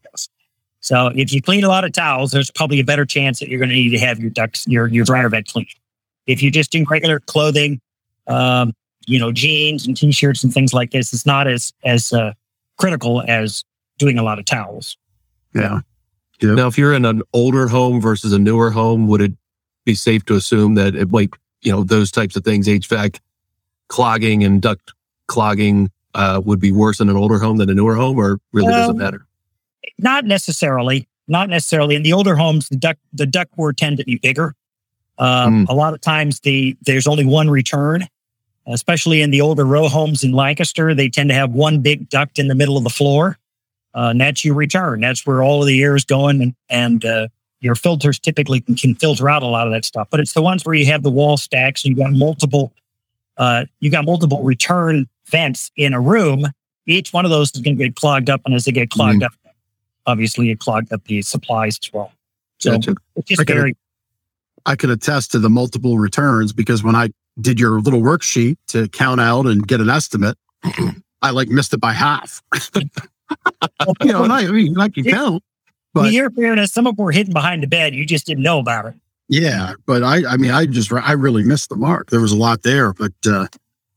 [0.79, 3.59] So if you clean a lot of towels, there's probably a better chance that you're
[3.59, 5.67] going to need to have your ducts, your your dryer vent clean.
[6.27, 7.81] If you're just doing regular clothing,
[8.27, 8.73] um,
[9.05, 12.33] you know, jeans and t-shirts and things like this, it's not as as uh,
[12.77, 13.63] critical as
[13.97, 14.97] doing a lot of towels.
[16.41, 16.55] yeah.
[16.55, 19.31] Now, if you're in an older home versus a newer home, would it
[19.85, 21.29] be safe to assume that it might,
[21.61, 23.19] you know, those types of things, HVAC
[23.87, 24.93] clogging and duct
[25.27, 28.71] clogging, uh, would be worse in an older home than a newer home, or really
[28.71, 29.25] doesn't Um, matter?
[29.99, 31.07] Not necessarily.
[31.27, 31.95] Not necessarily.
[31.95, 34.55] In the older homes, the duct the ductwork tend to be bigger.
[35.17, 38.07] Um, A lot of times, the there's only one return.
[38.65, 42.39] Especially in the older row homes in Lancaster, they tend to have one big duct
[42.39, 43.37] in the middle of the floor,
[43.93, 45.01] uh, and that's your return.
[45.01, 47.27] That's where all of the air is going, and and uh,
[47.59, 50.07] your filters typically can, can filter out a lot of that stuff.
[50.09, 52.71] But it's the ones where you have the wall stacks and you got multiple,
[53.35, 56.45] uh, you got multiple return vents in a room.
[56.85, 59.23] Each one of those is going to get clogged up, and as they get clogged
[59.23, 59.31] up,
[60.05, 62.11] obviously it clogged up the supplies as well.
[62.59, 62.95] So Gotcha.
[63.15, 63.53] it's just Okay.
[63.53, 63.73] very
[64.65, 67.09] I could attest to the multiple returns because when I
[67.41, 70.37] did your little worksheet to count out and get an estimate,
[71.21, 72.41] I like missed it by half.
[72.75, 75.41] you know, and I, I mean, I can count, In
[75.93, 77.93] but your fairness, some of them were hidden behind the bed.
[77.95, 78.93] You just didn't know about it.
[79.27, 82.09] yeah, but I, I mean, I just, I really missed the mark.
[82.09, 83.47] There was a lot there, but, uh,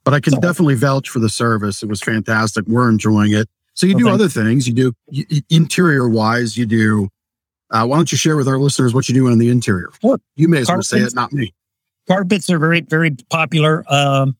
[0.06, 1.82] but I can So- definitely vouch for the service.
[1.82, 2.64] It was fantastic.
[2.66, 3.48] We're enjoying it.
[3.74, 4.66] So you Well, do other things.
[4.66, 6.56] You do you, interior wise.
[6.56, 7.08] You do.
[7.70, 9.90] Uh, why don't you share with our listeners what you do on the interior?
[10.36, 11.12] You may as well say Carpets.
[11.12, 11.52] it, not me.
[12.08, 13.84] Carpets are very, very popular.
[13.92, 14.36] Um,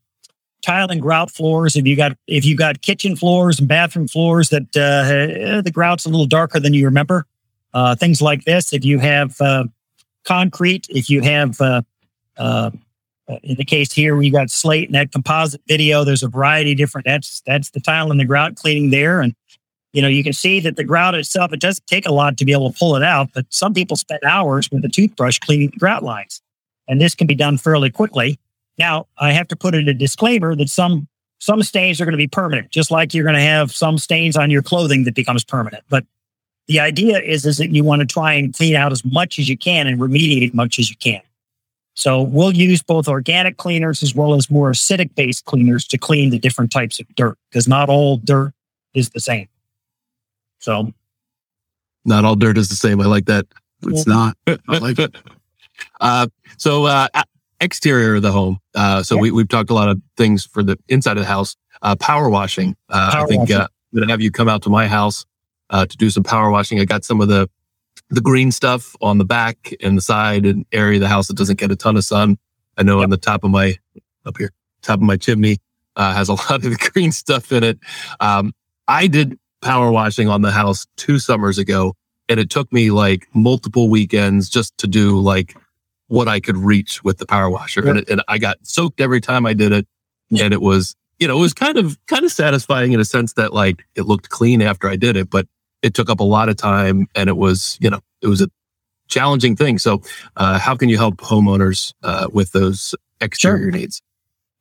[0.62, 1.74] tile and grout floors.
[1.76, 6.06] If you got if you got kitchen floors and bathroom floors that uh, the grout's
[6.06, 7.26] a little darker than you remember,
[7.74, 8.72] uh, things like this.
[8.72, 9.64] If you have uh,
[10.24, 11.82] concrete, if you have uh,
[12.38, 12.70] uh,
[13.28, 16.04] Uh, in the case here we got slate and that composite video.
[16.04, 17.06] There's a variety of different.
[17.06, 19.34] That's that's the tile and the grout cleaning there, and
[19.92, 21.52] you know you can see that the grout itself.
[21.52, 23.96] It doesn't take a lot to be able to pull it out, but some people
[23.96, 26.40] spend hours with a toothbrush cleaning the grout lines,
[26.86, 28.38] and this can be done fairly quickly.
[28.78, 31.08] Now, I have to put in a disclaimer that some
[31.38, 34.36] some stains are going to be permanent, just like you're going to have some stains
[34.36, 35.84] on your clothing that becomes permanent.
[35.88, 36.04] But
[36.66, 39.48] the idea is, is that you want to try and clean out as much as
[39.48, 41.20] you can and remediate as much as you can.
[41.98, 46.28] So we'll use both organic cleaners as well as more acidic based cleaners to clean
[46.30, 48.52] the different types of dirt because not all dirt
[48.92, 49.48] is the same.
[50.58, 50.92] So
[52.04, 53.00] not all dirt is the same.
[53.00, 53.46] I like that.
[53.84, 54.36] It's not.
[54.46, 55.16] I like it.
[56.00, 56.26] Uh,
[56.58, 57.08] so uh,
[57.60, 58.58] exterior of the home.
[58.74, 59.22] Uh, so Yeah.
[59.22, 61.56] we, we've talked a lot of things for the inside of the house.
[61.82, 62.76] Uh, power washing.
[62.90, 63.56] Uh, Power I think washing.
[63.56, 65.24] uh, I'm gonna have you come out to my house
[65.70, 66.78] uh, to do some power washing.
[66.78, 67.48] I got some of the
[68.10, 71.36] the green stuff on the back and the side and area of the house that
[71.36, 72.38] doesn't get a ton of sun.
[72.76, 73.76] I know on the top of my
[74.24, 75.58] up here, top of my chimney
[75.96, 77.78] uh, has a lot of the green stuff in it.
[78.20, 78.52] Um,
[78.88, 81.94] I did power washing on the house two summers ago,
[82.28, 85.56] and it took me like multiple weekends just to do like
[86.08, 89.20] what I could reach with the power washer, and, it, and I got soaked every
[89.20, 89.86] time I did it,
[90.30, 93.32] and it was you know it was kind of kind of satisfying in a sense
[93.32, 95.48] that like it looked clean after I did it, but
[95.82, 98.48] it took up a lot of time, and it was you know it was a
[99.08, 99.78] challenging thing.
[99.78, 100.02] So,
[100.36, 104.02] uh, how can you help homeowners uh, with those exterior needs?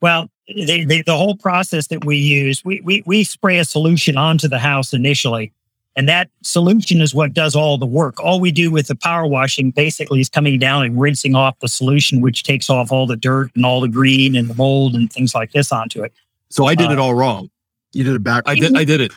[0.01, 4.17] Well, they, they, the whole process that we use, we, we, we spray a solution
[4.17, 5.51] onto the house initially.
[5.95, 8.19] And that solution is what does all the work.
[8.19, 11.69] All we do with the power washing basically is coming down and rinsing off the
[11.69, 15.11] solution, which takes off all the dirt and all the green and the mold and
[15.11, 16.13] things like this onto it.
[16.49, 17.49] So I did Uh, it all wrong.
[17.93, 18.43] You did it back.
[18.45, 19.13] I did I did it.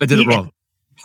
[0.00, 0.50] I did it wrong.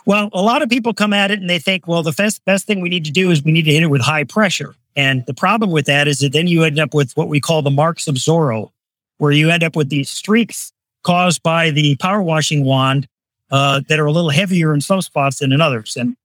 [0.06, 2.66] Well, a lot of people come at it and they think, well, the best, best
[2.66, 4.74] thing we need to do is we need to hit it with high pressure.
[4.96, 7.62] And the problem with that is that then you end up with what we call
[7.62, 8.70] the marks of Zorro,
[9.18, 13.06] where you end up with these streaks caused by the power washing wand
[13.50, 15.96] uh, that are a little heavier in some spots than in others.
[15.96, 16.16] And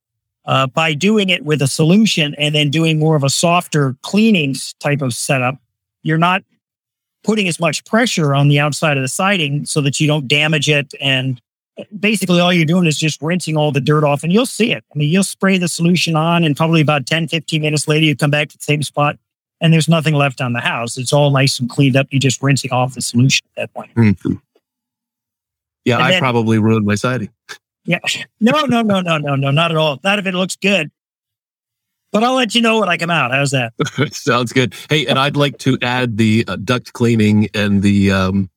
[0.45, 4.73] uh, by doing it with a solution and then doing more of a softer cleanings
[4.79, 5.57] type of setup,
[6.01, 6.43] you're not
[7.23, 10.69] putting as much pressure on the outside of the siding so that you don't damage
[10.69, 11.41] it and
[11.99, 14.83] basically all you're doing is just rinsing all the dirt off and you'll see it.
[14.93, 18.15] I mean, you'll spray the solution on and probably about 10, 15 minutes later, you
[18.15, 19.17] come back to the same spot
[19.61, 20.97] and there's nothing left on the house.
[20.97, 22.07] It's all nice and cleaned up.
[22.11, 23.93] You're just rinsing off the solution at that point.
[23.95, 24.39] Mhm.
[25.85, 27.29] Yeah, And I then- probably ruined my siding.
[27.85, 27.99] Yeah.
[28.39, 29.99] No, no, no, no, no, no, not at all.
[30.03, 30.91] Not if it looks good.
[32.11, 33.31] But I'll let you know when I come out.
[33.31, 33.73] How's that?
[34.13, 34.75] Sounds good.
[34.89, 38.49] Hey, and I'd like to add the uh, duct cleaning and the um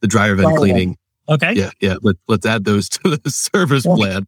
[0.00, 0.58] the dryer vent Dryer vent.
[0.58, 0.96] cleaning.
[1.28, 1.54] Okay.
[1.54, 1.96] Yeah, yeah.
[2.02, 3.94] Let, let's add those to the service Yeah.
[3.96, 4.26] plan.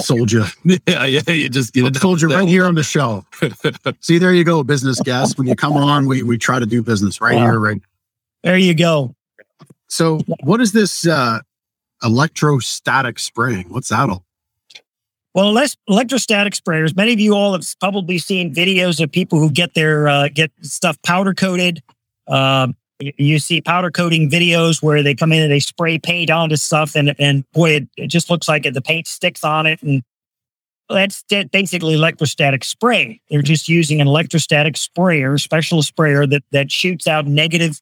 [0.00, 0.44] sold you.
[0.86, 1.20] yeah, yeah.
[1.30, 3.24] You just you know, Soldier right here on the show.
[4.00, 5.38] See, there you go, business guest.
[5.38, 7.42] When you come on, we we try to do business right Wow.
[7.42, 7.80] here, right.
[8.42, 9.14] There you go.
[9.88, 11.38] So, what is this uh,
[12.02, 13.66] electrostatic spraying?
[13.68, 14.24] What's that all?
[15.34, 16.96] Well, less electrostatic sprayers.
[16.96, 20.50] Many of you all have probably seen videos of people who get their uh, get
[20.62, 21.82] stuff powder coated.
[22.26, 26.30] Um, y- you see powder coating videos where they come in and they spray paint
[26.30, 29.66] onto stuff, and and boy, it, it just looks like it, the paint sticks on
[29.66, 30.02] it, and
[30.88, 37.06] that's basically electrostatic spray They're just using an electrostatic sprayer, special sprayer that that shoots
[37.06, 37.80] out negative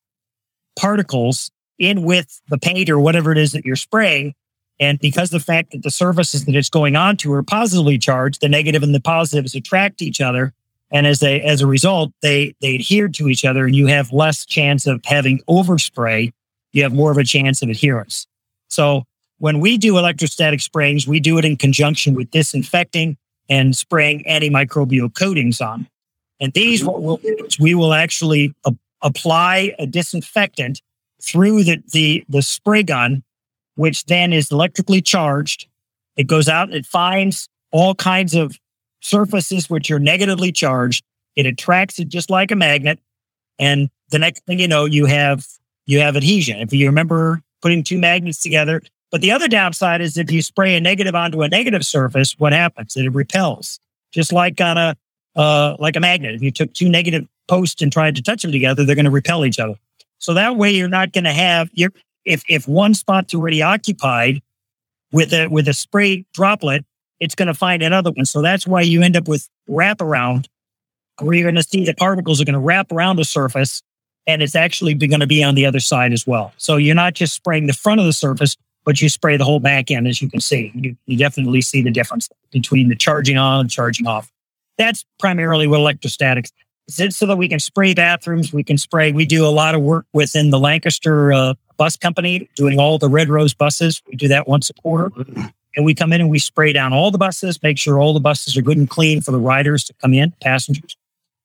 [0.79, 4.35] particles in with the paint or whatever it is that you're spraying.
[4.81, 8.49] And because the fact that the surfaces that it's going onto are positively charged, the
[8.49, 10.53] negative and the positives attract each other.
[10.95, 14.13] And as a as a result, they they adhere to each other and you have
[14.13, 16.33] less chance of having overspray.
[16.73, 18.27] You have more of a chance of adherence.
[18.69, 19.03] So
[19.39, 23.17] when we do electrostatic sprayings, we do it in conjunction with disinfecting
[23.49, 25.89] and spraying antimicrobial coatings on.
[26.41, 30.81] And these what we'll do is we will actually a- apply a disinfectant
[31.21, 33.25] through the, the the spray gun
[33.77, 35.67] which then is electrically charged.
[36.17, 38.57] It goes out, it finds all kinds of
[39.05, 41.05] surfaces which are negatively charged.
[41.37, 42.99] It attracts it just like a magnet.
[43.59, 45.47] And the next thing you know, you have
[45.87, 46.59] you have adhesion.
[46.61, 48.83] If you remember putting two magnets together.
[49.11, 52.53] But the other downside is if you spray a negative onto a negative surface, what
[52.53, 52.97] happens?
[52.97, 53.81] It repels.
[54.13, 54.97] Just like on a
[55.37, 56.35] uh, like a magnet.
[56.35, 59.11] If you took two negative posts and tried to touch them together, they're going to
[59.11, 59.75] repel each other.
[60.19, 61.93] So that way you're not going to have you're
[62.25, 64.43] if if one spot's already occupied
[65.11, 66.85] with a with a spray droplet,
[67.25, 68.27] it's going to find another one.
[68.27, 70.47] So that's why you end up with wraparound,
[71.21, 73.83] where you're going to see the particles are going to wrap around the surface,
[74.27, 76.53] and it's actually going to be on the other side as well.
[76.57, 79.61] So you're not just spraying the front of the surface, but you spray the whole
[79.61, 80.71] back end, as you can see.
[80.75, 84.31] You, you definitely see the difference between the charging on and charging off.
[84.77, 86.51] That's primarily what electrostatics
[86.89, 88.53] so so that we can spray bathrooms.
[88.53, 89.13] We can spray.
[89.13, 93.09] We do a lot of work within the Lancaster uh, bus company, doing all the
[93.09, 94.03] Red Rose buses.
[94.07, 95.11] We do that once a quarter.
[95.77, 98.21] And we come in and we spray down all the buses, make sure all the
[98.21, 100.97] buses are good and clean for the riders to come in, passengers.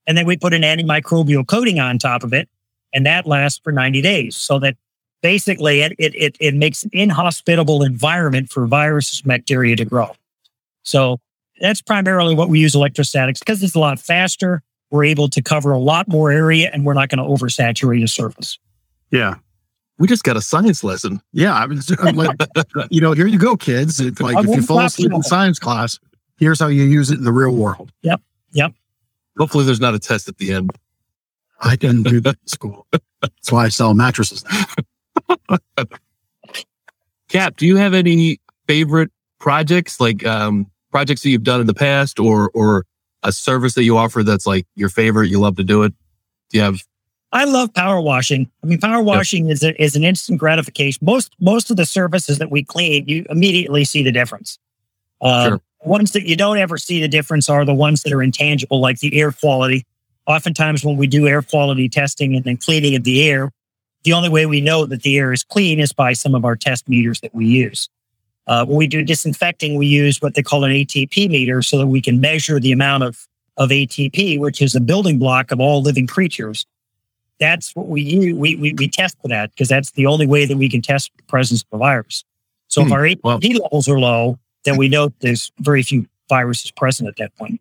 [0.05, 2.49] And then we put an antimicrobial coating on top of it.
[2.93, 4.75] And that lasts for 90 days so that
[5.21, 10.11] basically it, it, it, it makes an inhospitable environment for viruses and bacteria to grow.
[10.83, 11.19] So
[11.59, 14.61] that's primarily what we use electrostatics because it's a lot faster.
[14.91, 18.07] We're able to cover a lot more area and we're not going to oversaturate a
[18.07, 18.57] surface.
[19.11, 19.35] Yeah.
[19.99, 21.21] We just got a science lesson.
[21.33, 21.53] Yeah.
[21.53, 22.35] I was I'm like,
[22.89, 23.99] you know, here you go, kids.
[23.99, 25.15] It's like I if you fall asleep you.
[25.15, 25.99] in science class,
[26.37, 27.91] here's how you use it in the real world.
[28.01, 28.21] Yep.
[28.53, 28.73] Yep.
[29.37, 30.71] Hopefully, there's not a test at the end.
[31.61, 32.87] I didn't do that in school.
[33.21, 35.45] That's why I sell mattresses now.
[37.29, 41.73] Cap, do you have any favorite projects, like um, projects that you've done in the
[41.73, 42.85] past, or or
[43.23, 45.29] a service that you offer that's like your favorite?
[45.29, 45.93] You love to do it.
[46.49, 46.81] Do you have?
[47.31, 48.49] I love power washing.
[48.63, 51.05] I mean, power washing is a, is an instant gratification.
[51.05, 54.57] Most most of the surfaces that we clean, you immediately see the difference.
[55.21, 55.61] Uh, Sure.
[55.85, 58.99] Ones that you don't ever see the difference are the ones that are intangible, like
[58.99, 59.85] the air quality.
[60.27, 63.51] Oftentimes, when we do air quality testing and then cleaning of the air,
[64.03, 66.57] the only way we know that the air is clean is by some of our
[66.57, 67.87] test meters that we use.
[68.45, 71.87] Uh, when we do disinfecting, we use what they call an ATP meter so that
[71.87, 75.81] we can measure the amount of, of ATP, which is a building block of all
[75.81, 76.65] living creatures
[77.39, 78.35] that's what we use.
[78.35, 81.11] We, we, we test for that because that's the only way that we can test
[81.17, 82.23] the presence of a virus.
[82.67, 82.93] So if Hmm.
[82.93, 87.15] our ATP Well- levels are low, then we know there's very few viruses present at
[87.17, 87.59] that point.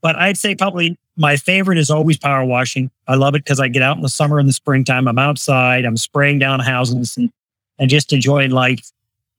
[0.00, 2.90] But I'd say probably my favorite is always power washing.
[3.06, 5.06] I love it because I get out in the summer and the springtime.
[5.08, 7.30] I'm outside, I'm spraying down houses and,
[7.78, 8.90] and just enjoying life.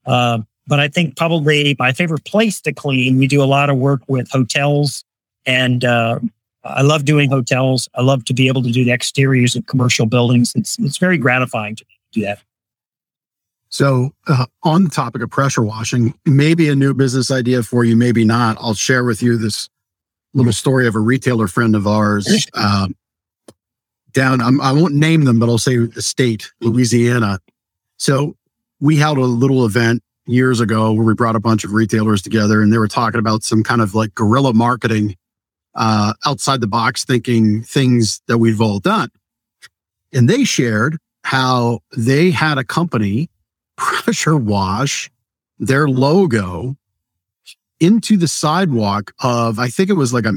[0.06, 3.76] Uh, but I think probably my favorite place to clean, we do a lot of
[3.76, 5.04] work with hotels
[5.46, 6.20] and uh,
[6.64, 7.88] I love doing hotels.
[7.94, 10.52] I love to be able to do the exteriors of commercial buildings.
[10.54, 12.40] It's it's very gratifying to do that.
[13.70, 17.96] So, uh, on the topic of pressure washing, maybe a new business idea for you,
[17.96, 18.56] maybe not.
[18.60, 19.68] I'll share with you this
[20.34, 22.96] little story of a retailer friend of ours um,
[24.12, 24.40] down.
[24.40, 27.38] I'm, I won't name them, but I'll say the state, Louisiana.
[27.96, 28.36] So,
[28.80, 32.62] we held a little event years ago where we brought a bunch of retailers together,
[32.62, 35.14] and they were talking about some kind of like guerrilla marketing,
[35.74, 39.10] uh, outside the box thinking things that we've all done.
[40.12, 43.30] And they shared how they had a company
[43.76, 45.10] pressure wash
[45.58, 46.76] their logo
[47.78, 50.34] into the sidewalk of I think it was like a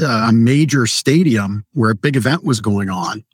[0.00, 3.24] a major stadium where a big event was going on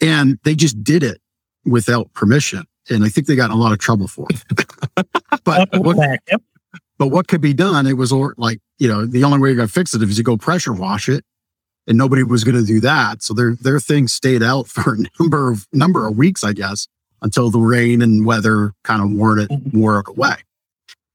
[0.00, 1.20] and they just did it
[1.64, 5.06] without permission and I think they got in a lot of trouble for it.
[5.44, 6.20] but what.
[7.04, 7.86] But what could be done?
[7.86, 10.24] It was or like you know the only way you're gonna fix it is you
[10.24, 11.24] go pressure wash it,
[11.86, 13.22] and nobody was gonna do that.
[13.22, 16.88] So their their thing stayed out for a number of number of weeks, I guess,
[17.22, 20.36] until the rain and weather kind of wore it wore it away.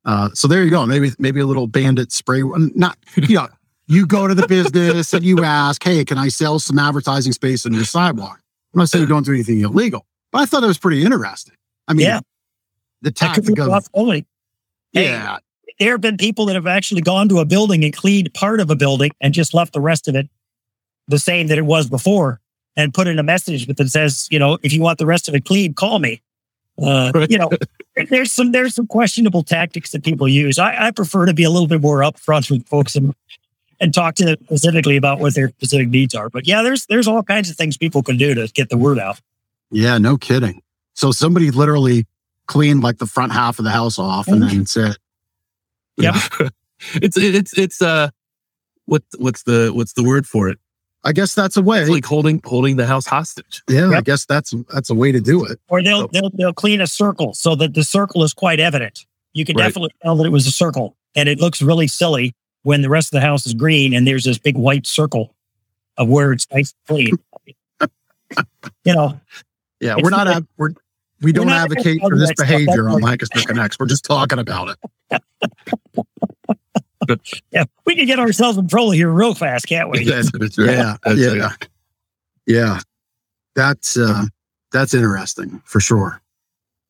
[0.06, 0.86] Uh, so there you go.
[0.86, 2.42] Maybe maybe a little bandit spray.
[2.76, 3.48] Not you know
[3.88, 7.66] you go to the business and you ask, hey, can I sell some advertising space
[7.66, 8.40] on your sidewalk?
[8.74, 11.56] I'm not saying you don't do anything illegal, but I thought it was pretty interesting.
[11.88, 12.20] I mean, Yeah.
[13.02, 14.28] the tactic of possibility.
[14.94, 15.40] Hey, yeah,
[15.80, 18.70] There have been people that have actually gone to a building and cleaned part of
[18.70, 20.30] a building and just left the rest of it
[21.08, 22.40] the same that it was before
[22.76, 25.36] and put in a message that says, you know, if you want the rest of
[25.36, 26.22] it clean, call me.
[26.82, 27.50] Uh, you know,
[28.10, 30.60] there's some there's some questionable tactics that people use.
[30.60, 33.14] I, I prefer to be a little bit more upfront with folks and
[33.82, 36.30] and talk to them specifically about what their specific needs are.
[36.30, 39.00] But yeah, there's there's all kinds of things people can do to get the word
[39.00, 39.20] out.
[39.72, 40.62] Yeah, no kidding.
[40.94, 42.08] So somebody literally
[42.48, 44.98] cleaned like the front half of the house off and then said,
[46.00, 46.16] Yep.
[46.96, 48.10] it's it's it's uh,
[48.86, 50.58] what what's the what's the word for it?
[51.04, 51.80] I guess that's a way.
[51.82, 53.64] It's like holding holding the house hostage.
[53.70, 55.60] yeah, I guess that's that's a way to do it.
[55.70, 59.06] Or they'll So- they'll they'll clean a circle so that the circle is quite evident.
[59.34, 59.66] You can Right.
[59.68, 62.34] definitely tell that it was a circle, and it looks really silly
[62.64, 65.36] when the rest of the house is green and there's this big white circle
[65.98, 67.18] of where it's nice and clean.
[68.84, 69.20] you know,
[69.80, 70.74] Yeah, we're not like- ad- we're
[71.22, 72.48] we don't advocate for this that stuff.
[72.48, 73.78] behavior That's on Lancaster Connects.
[73.80, 74.78] We're just talking about it.
[77.52, 80.04] yeah, we can get ourselves in trouble here real fast, can't we?
[80.04, 80.70] That's, that's right.
[80.72, 81.68] Yeah, That's yeah, right.
[82.46, 82.80] yeah.
[83.56, 84.26] That's uh,
[84.72, 86.22] that's interesting for sure.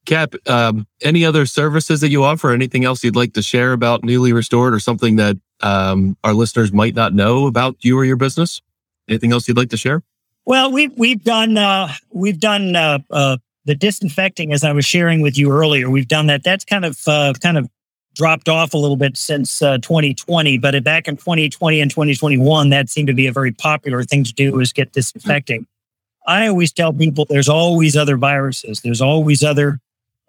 [0.05, 2.51] Cap, um, any other services that you offer?
[2.51, 6.71] Anything else you'd like to share about newly restored, or something that um, our listeners
[6.71, 8.61] might not know about you or your business?
[9.07, 10.03] Anything else you'd like to share?
[10.45, 15.21] Well, we've we've done uh, we've done uh, uh, the disinfecting as I was sharing
[15.21, 15.89] with you earlier.
[15.89, 16.43] We've done that.
[16.43, 17.69] That's kind of uh, kind of
[18.19, 22.89] dropped off a little bit since uh, 2020, but back in 2020 and 2021, that
[22.89, 25.65] seemed to be a very popular thing to do is get disinfecting.
[26.27, 28.81] I always tell people there's always other viruses.
[28.81, 29.79] There's always other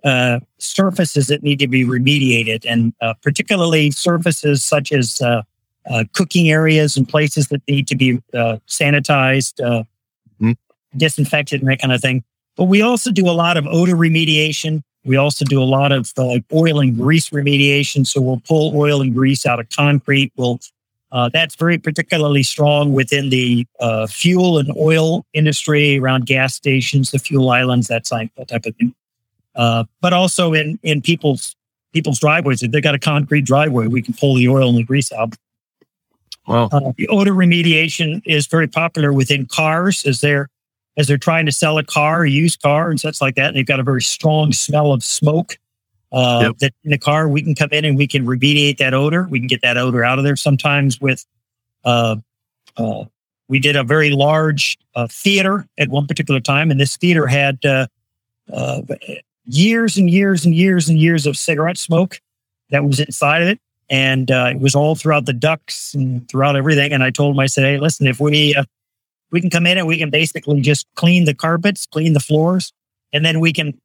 [0.04, 5.42] uh, surfaces that need to be remediated, and uh, particularly surfaces such as uh,
[5.90, 9.82] uh, cooking areas and places that need to be uh, sanitized, uh,
[10.40, 10.54] Mhm.
[10.96, 12.22] disinfected, and that kind of thing.
[12.56, 14.82] But we also do a lot of odor remediation.
[15.04, 18.06] We also do a lot of uh, oil and grease remediation.
[18.06, 20.32] So we'll pull oil and grease out of concrete.
[20.36, 20.60] We'll
[21.12, 27.10] uh, that's very particularly strong within the uh, fuel and oil industry around gas stations,
[27.10, 28.94] the fuel islands, that type, that type of thing.
[29.56, 31.56] Uh, but also in in people's
[31.92, 32.62] people's driveways.
[32.62, 35.34] If they've got a concrete driveway, we can pull the oil and the grease out.
[36.46, 36.68] Wow.
[36.70, 40.48] Uh, the odor remediation is very popular within cars as they're
[40.96, 43.48] as they're trying to sell a car, a used car, and such like that.
[43.48, 45.58] And they've got a very strong smell of smoke.
[46.12, 46.58] Uh, Yep.
[46.58, 49.28] That in the car, we can come in and we can remediate that odor.
[49.30, 50.34] We can get that odor out of there.
[50.36, 51.24] Sometimes with,
[51.84, 52.16] uh,
[52.76, 53.04] uh,
[53.48, 57.64] we did a very large uh, theater at one particular time, and this theater had
[57.64, 57.86] uh,
[58.52, 58.82] uh,
[59.44, 62.20] years and years and years and years of cigarette smoke
[62.70, 63.60] that was inside of it
[63.90, 66.92] and uh, it was all throughout the ducts and throughout everything.
[66.92, 68.64] And I told him, I said, "Hey, listen, if we uh,
[69.30, 72.72] we can come in and we can basically just clean the carpets, clean the floors,
[73.12, 73.78] and then we can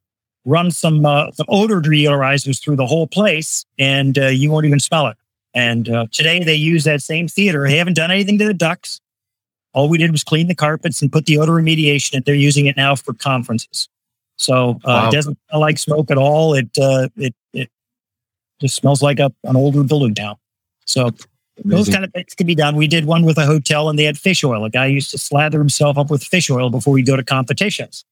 [0.44, 4.80] run some uh, some odor deodorizers through the whole place, and uh, you won't even
[4.80, 5.16] smell it."
[5.54, 7.66] And uh, today they use that same theater.
[7.66, 9.00] They haven't done anything to the ducts.
[9.72, 12.14] All we did was clean the carpets and put the odor remediation.
[12.14, 13.88] And they're using it now for conferences.
[14.36, 15.08] So uh, Wow.
[15.08, 16.54] it doesn't smell like smoke at all.
[16.54, 17.70] It uh, it it
[18.60, 20.38] just smells like a, an older building now.
[20.84, 21.10] So
[21.64, 22.76] those kind of things can be done.
[22.76, 24.64] We did one with a hotel and they had fish oil.
[24.64, 28.04] A guy used to slather himself up with fish oil before we go to competitions.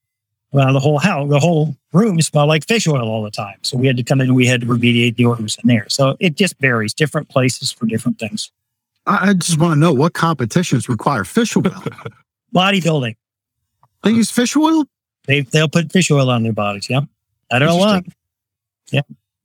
[0.52, 3.58] Well, the whole house, the whole room smelled like fish oil all the time.
[3.62, 5.86] So we had to come in and we had to remediate the odors in there.
[5.88, 8.50] So it just varies, different places for different things.
[9.06, 11.62] I, I just want to know what competitions require fish oil.
[12.54, 13.16] Bodybuilding,
[14.04, 14.84] they use fish oil?
[15.26, 16.88] they they'll put fish oil on their bodies.
[16.88, 17.00] Yeah,
[17.50, 18.02] I don't know why.
[18.90, 19.02] Yeah,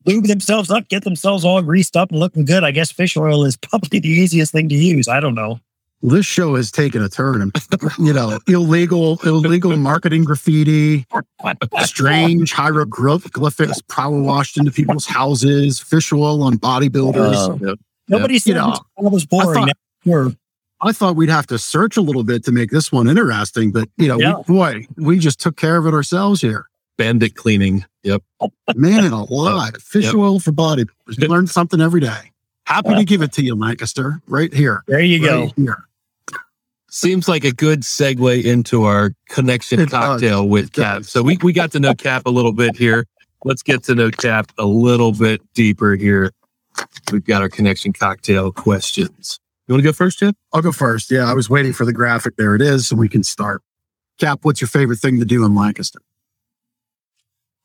[0.09, 2.63] lube themselves up, get themselves all greased up and looking good.
[2.63, 5.07] I guess fish oil is probably the easiest thing to use.
[5.07, 5.59] I don't know.
[6.01, 7.51] This show has taken a turn
[7.99, 11.05] you know, illegal, illegal marketing graffiti,
[11.83, 17.33] strange hieroglyphics power washed into people's houses, fish oil on bodybuilders.
[17.35, 17.59] Oh.
[17.61, 17.73] Yeah.
[18.07, 19.67] Nobody said You know, it was boring.
[20.05, 20.35] thought-
[20.81, 23.89] I thought we'd have to search a little bit to make this one interesting, but
[23.97, 24.35] you know, Yeah.
[24.47, 26.68] we, boy, we just took care of it ourselves here.
[26.99, 27.85] Bandit cleaning.
[28.03, 28.21] Yep.
[28.75, 29.81] Man, and a lot.
[29.81, 30.15] Fish Yep.
[30.15, 31.17] oil for bodybuilders.
[31.17, 32.31] You learn something every day.
[32.65, 34.83] Happy to give it to you, Lancaster, right here.
[34.85, 35.47] There you go.
[35.55, 35.85] Here.
[36.91, 39.91] Seems like a good segue into our connection It does.
[39.91, 40.97] cocktail with It Cap.
[40.97, 41.09] does.
[41.09, 43.05] So we, we got to know Cap a little bit here.
[43.45, 46.31] Let's get to know Cap a little bit deeper here.
[47.13, 49.39] We've got our connection cocktail questions.
[49.67, 50.35] You want to go first, Jeff?
[50.51, 51.09] I'll go first.
[51.11, 52.35] Yeah, I was waiting for the graphic.
[52.35, 53.61] There it is, so we can start.
[54.19, 56.01] Cap, what's your favorite thing to do in Lancaster?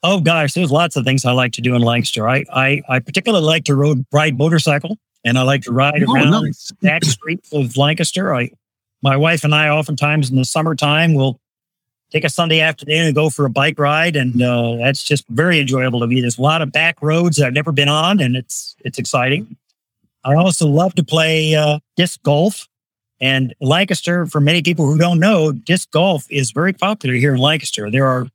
[0.07, 2.29] Oh gosh, there's lots of things I like to do in Lancaster.
[2.29, 6.15] I I, I particularly like to road, ride motorcycle, and I like to ride Oh,
[6.15, 6.71] around nice.
[6.83, 8.35] back streets of Lancaster.
[8.35, 8.51] I,
[9.03, 11.41] my wife and I, oftentimes in the summertime, will
[12.13, 15.59] take a Sunday afternoon and go for a bike ride, and uh, that's just very
[15.59, 16.21] enjoyable to me.
[16.21, 19.57] There's a lot of back roads that I've never been on, and it's it's exciting.
[20.23, 22.69] I also love to play uh, disc golf.
[23.21, 27.41] And Lancaster, for many people who don't know, disc golf is very popular here in
[27.41, 27.91] Lancaster.
[27.91, 28.27] There are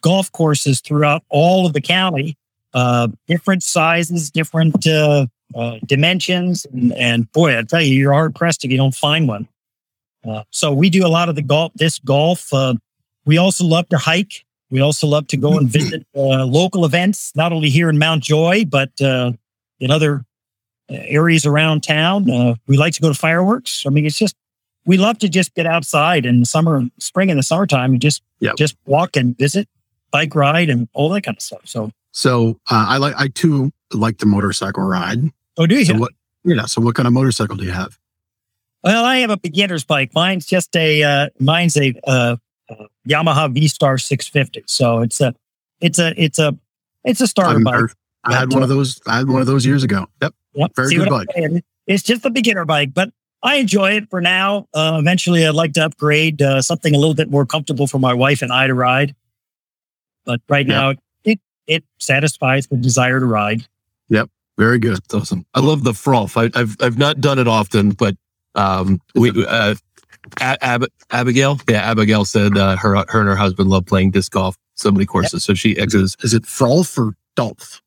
[0.00, 2.36] golf courses throughout all of the county,
[2.72, 8.34] uh, different sizes, different uh, uh, dimensions, and, and boy, I tell you, you're hard
[8.34, 9.48] pressed if you don't find one.
[10.26, 12.52] Uh, so we do a lot of the golf, this golf.
[12.52, 12.74] Uh,
[13.26, 14.44] we also love to hike.
[14.70, 18.24] We also love to go and visit uh, local events, not only here in Mount
[18.24, 20.24] Joy, but in other
[20.88, 22.24] areas around town.
[22.66, 23.84] We like to go to fireworks.
[23.86, 24.34] I mean, it's just
[24.86, 28.00] we love to just get outside in the summer, and spring, and the summertime, and
[28.02, 28.56] just Yep.
[28.56, 29.68] just walk and visit,
[30.10, 31.60] bike ride, and all that kind of stuff.
[31.64, 35.30] So, So uh, I like I too like the motorcycle ride.
[35.56, 35.84] oh, do you?
[35.84, 36.12] So what?
[36.44, 36.66] Yeah.
[36.66, 37.98] So what kind of motorcycle do you have?
[38.82, 40.10] Well, I have a beginner's bike.
[40.14, 42.36] Mine's just a uh, mine's a uh,
[42.68, 42.74] uh,
[43.08, 44.64] Yamaha V Star 650.
[44.66, 45.34] So it's a
[45.80, 46.54] it's a it's a
[47.04, 47.90] it's a starter I'm- bike.
[48.26, 49.00] I had one of those.
[49.06, 50.06] I had one of those years ago.
[50.22, 50.34] Yep.
[50.54, 50.72] Yep.
[50.76, 51.28] very See good bike.
[51.86, 53.10] It's just a beginner bike, but
[53.44, 54.66] I enjoy it for now.
[54.74, 58.14] Uh, eventually, I'd like to upgrade uh, something a little bit more comfortable for my
[58.14, 59.14] wife and I to ride.
[60.24, 60.74] But right Yeah.
[60.80, 63.66] now, it it satisfies the desire to ride.
[64.08, 64.94] Yep, very good.
[64.94, 65.44] That's awesome.
[65.54, 66.36] I love the frolf.
[66.36, 68.16] I, I've I've not done it often, but
[68.54, 69.74] um, we uh,
[70.40, 74.32] A- Ab- Abigail, yeah, Abigail said uh, her her and her husband love playing disc
[74.32, 75.44] golf so many courses.
[75.44, 76.16] So she exes.
[76.22, 77.82] Is it Frolf or Dolph?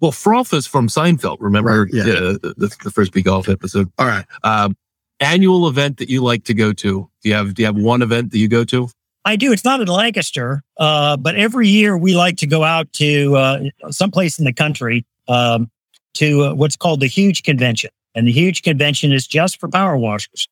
[0.00, 1.36] Well, frolf is from Seinfeld.
[1.40, 2.04] Remember, Right, yeah.
[2.04, 3.90] the, the the frisbee golf episode.
[3.98, 4.24] All right.
[4.42, 4.76] Um,
[5.20, 7.10] annual event that you like to go to?
[7.22, 8.88] Do you have Do you have one event that you go to?
[9.26, 9.52] I do.
[9.52, 13.60] It's not in Lancaster, uh, but every year we like to go out to uh,
[13.90, 15.70] someplace in the country um,
[16.14, 19.96] to uh, what's called the Huge Convention, and the Huge Convention is just for power
[19.98, 20.48] washers.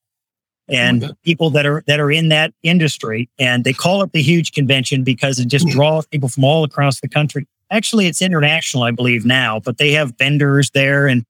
[0.69, 1.15] and Okay.
[1.25, 3.31] people that are that are in that industry.
[3.39, 7.01] And they call it the huge convention because it just draws people from all across
[7.01, 7.47] the country.
[7.71, 11.25] Actually, it's international, I believe now, but they have vendors there, and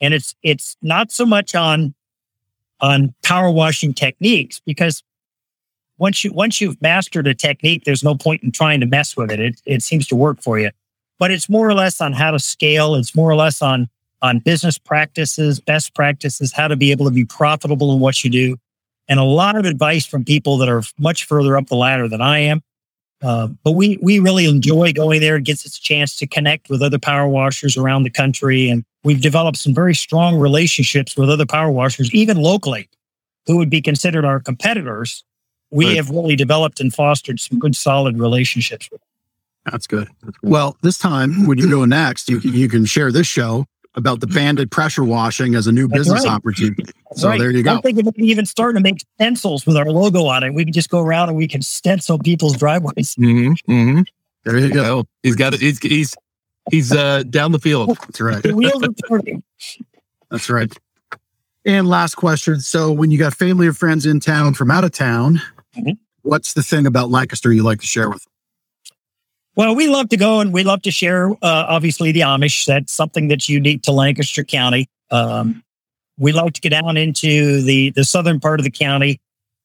[0.00, 1.94] and it's it's not so much on
[2.80, 5.02] on power washing techniques because
[5.98, 9.30] once you once you've mastered a technique, there's no point in trying to mess with
[9.30, 9.38] it.
[9.38, 10.70] It it seems to work for you.
[11.18, 12.96] But it's more or less on how to scale.
[12.96, 13.88] It's more or less on
[14.22, 18.30] on business practices, best practices, how to be able to be profitable in what you
[18.30, 18.56] do,
[19.08, 22.20] and a lot of advice from people that are much further up the ladder than
[22.20, 22.62] I am.
[23.22, 25.36] Uh, but we we really enjoy going there.
[25.36, 28.84] It gets us a chance to connect with other power washers around the country, and
[29.04, 32.88] we've developed some very strong relationships with other power washers, even locally,
[33.46, 35.24] who would be considered our competitors.
[35.70, 35.96] We Right.
[35.96, 38.88] have really developed and fostered some good, solid relationships.
[38.90, 39.00] with.
[39.70, 40.08] That's good.
[40.42, 44.26] Well, this time when you go next, you you can share this show about the
[44.26, 46.32] banded pressure washing as a new That's business right.
[46.34, 46.84] opportunity.
[46.84, 47.74] That's So there you go.
[47.76, 50.54] I'm thinking of even starting to make stencils with our logo on it.
[50.54, 53.14] We can just go around and we can stencil people's driveways.
[53.16, 53.70] Mm-hmm.
[53.70, 54.00] Mm-hmm.
[54.44, 55.04] There you go.
[55.22, 55.60] He's got it.
[55.60, 56.14] He's he's
[56.70, 57.90] he's uh, down the field.
[58.00, 58.42] That's right.
[58.42, 59.42] The wheels are turning.
[60.30, 60.72] That's right.
[61.64, 62.60] And last question.
[62.60, 65.40] So when you got family or friends in town from out of town,
[65.78, 65.96] Mhm.
[66.22, 68.26] what's the thing about Lancaster you like to share with?
[69.54, 72.64] Well, we love to go and we love to share, uh, obviously, the Amish.
[72.66, 74.88] That's something that's unique to Lancaster County.
[75.10, 75.62] Um,
[76.18, 79.20] we like to get down into the, the southern part of the county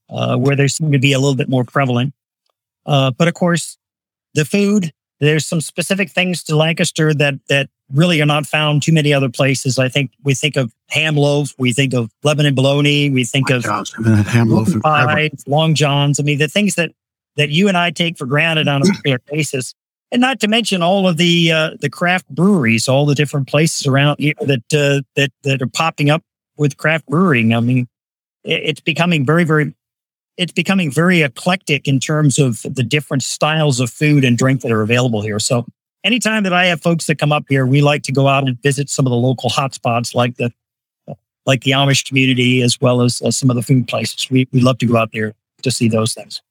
[0.10, 2.14] uh, where they seem to be a little bit more prevalent.
[2.86, 3.78] Uh, but of course,
[4.34, 8.92] the food, there's some specific things to Lancaster that, that really are not found too
[8.92, 9.80] many other places.
[9.80, 13.64] I think we think of ham loaf, we think of Lebanon bologna, we think of
[13.64, 16.20] Gosh, I haven't ham loaf pies, long johns.
[16.20, 16.92] I mean, the things that
[17.38, 19.74] that you and I take for granted on a regular basis,
[20.12, 23.88] and not to mention all of the uh, the craft breweries, all the different places
[23.88, 26.24] around here that uh, that that are popping up
[26.58, 27.54] with craft brewing.
[27.54, 27.88] I mean,
[28.44, 29.74] it's becoming very, very.
[30.38, 34.72] It's becoming very eclectic in terms of the different styles of food and drink that
[34.72, 35.40] are available here.
[35.40, 35.66] So,
[36.04, 38.62] anytime that I have folks that come up here, we like to go out and
[38.62, 40.52] visit some of the local hotspots, like the
[41.46, 44.30] like the Amish community, as well as uh, some of the food places.
[44.30, 45.34] We we love to go out there
[45.64, 46.42] to see those things.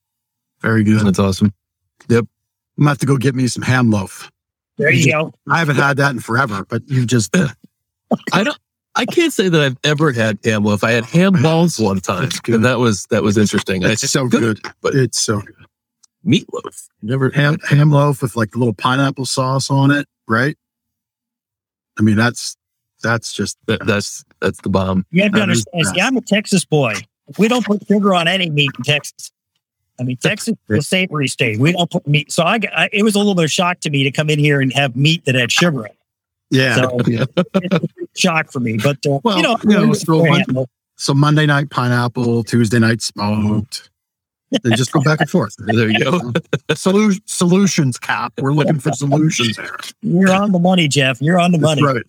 [0.63, 1.05] Very good.
[1.07, 1.53] That's awesome.
[2.09, 2.25] Yep.
[2.79, 4.31] I'm gonna have to go get me some ham loaf.
[4.79, 5.33] There you go.
[5.51, 7.35] I haven't had that in forever, but you just
[8.33, 8.59] I don't.
[8.95, 10.83] I can't say that I've ever had ham loaf.
[10.85, 12.55] I had ham balls one time, That's good.
[12.57, 13.85] and that was that was interesting.
[13.85, 14.61] I- it's so good.
[14.81, 15.55] but- it's so good.
[16.27, 16.89] meatloaf.
[17.03, 20.57] Never ham ham loaf with like a little pineapple sauce on it, right?
[21.99, 22.57] I mean, that's
[23.03, 25.07] that's just That, that's that's the bomb.
[25.11, 25.87] You have to understand.
[25.87, 26.01] See.
[26.01, 26.95] I'm a Texas boy.
[27.39, 29.31] We don't put sugar on any meat in Texas.
[29.99, 31.59] I mean, Texas is a savory state.
[31.59, 32.31] We don't put meat.
[32.33, 34.29] So I, got- I, it was a little bit of shock to me to come
[34.31, 35.99] in here and have meat that had sugar in it.
[36.51, 36.75] yeah.
[36.77, 37.25] So Yeah.
[37.55, 38.79] it's a shock for me.
[38.83, 40.69] But uh, Well, you know, you know, I'm throw very one- handle.
[40.99, 43.91] So Monday night pineapple, Tuesday night smoked.
[44.63, 45.55] Then just go back and forth.
[45.67, 46.21] There you go.
[46.71, 48.33] Solu- solutions cap.
[48.39, 49.77] We're looking for solutions here.
[50.03, 51.21] you're on the money, Jeff.
[51.21, 51.95] You're on the That's money.
[51.97, 52.05] right.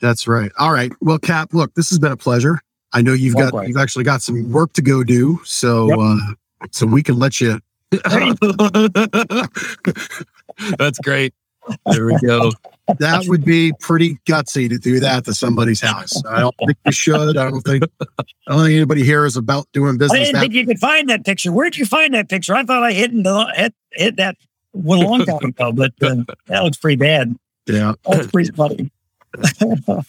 [0.00, 0.52] That's right.
[0.58, 0.92] All right.
[1.00, 2.60] Well, Cap, look, this has been a pleasure.
[2.92, 5.98] I know you've got you've actually got some work to go do, so Yep.
[6.00, 6.16] uh,
[6.70, 7.60] so we can let you.
[10.78, 11.34] that's great.
[11.86, 12.52] There we go.
[12.98, 16.12] That would be pretty gutsy to do that to somebody's house.
[16.24, 17.36] I don't think you should.
[17.36, 17.84] I don't think.
[18.00, 20.20] I don't think anybody here is about doing business.
[20.20, 21.52] I didn't That, think you could find that picture.
[21.52, 22.54] Where'd you find that picture?
[22.54, 24.36] I thought I hit, the, hit, hit that
[24.72, 27.36] well, a long time ago, but uh, that looks pretty bad.
[27.66, 27.94] yeah.
[28.08, 28.90] That's pretty funny.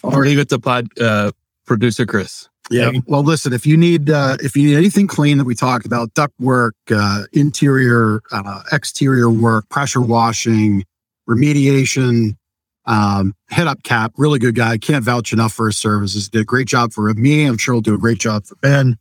[0.03, 1.31] Or leave it to pod uh,
[1.65, 2.49] producer Chris.
[2.69, 2.91] Yeah.
[3.05, 6.13] Well, listen, if you need uh, if you need anything clean that we talked about,
[6.13, 10.85] duct work, uh, interior, uh, exterior work, pressure washing,
[11.29, 12.37] remediation,
[12.85, 14.77] um, head up cap, really good guy.
[14.77, 16.29] Can't vouch enough for his services.
[16.29, 17.45] Did a great job for me.
[17.45, 18.97] I'm sure he'll do a great job for Ben.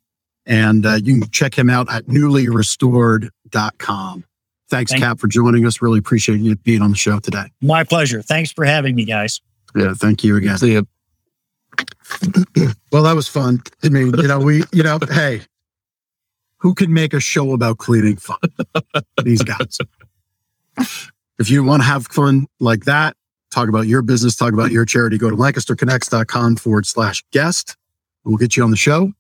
[0.46, 4.24] And uh, you can check him out at newlyrestored.com.
[4.68, 5.82] Thanks, Thank- Cap, for joining us.
[5.82, 7.50] Really appreciate you being on the show today.
[7.61, 8.22] My pleasure.
[8.22, 9.40] Thanks for having me, guys.
[9.74, 10.58] Yeah, thank you again.
[10.58, 10.86] See you.
[12.93, 13.62] Well, that was fun.
[13.83, 15.43] I mean, you know, we, you know, hey,
[16.59, 18.39] who can make a show about cleaning fun?
[19.24, 19.78] These guys.
[21.39, 23.16] If you want to have fun like that,
[23.51, 27.76] talk about your business, talk about your charity, go to lancasterconnects.com forward slash guest.
[28.24, 29.12] We'll get you on the show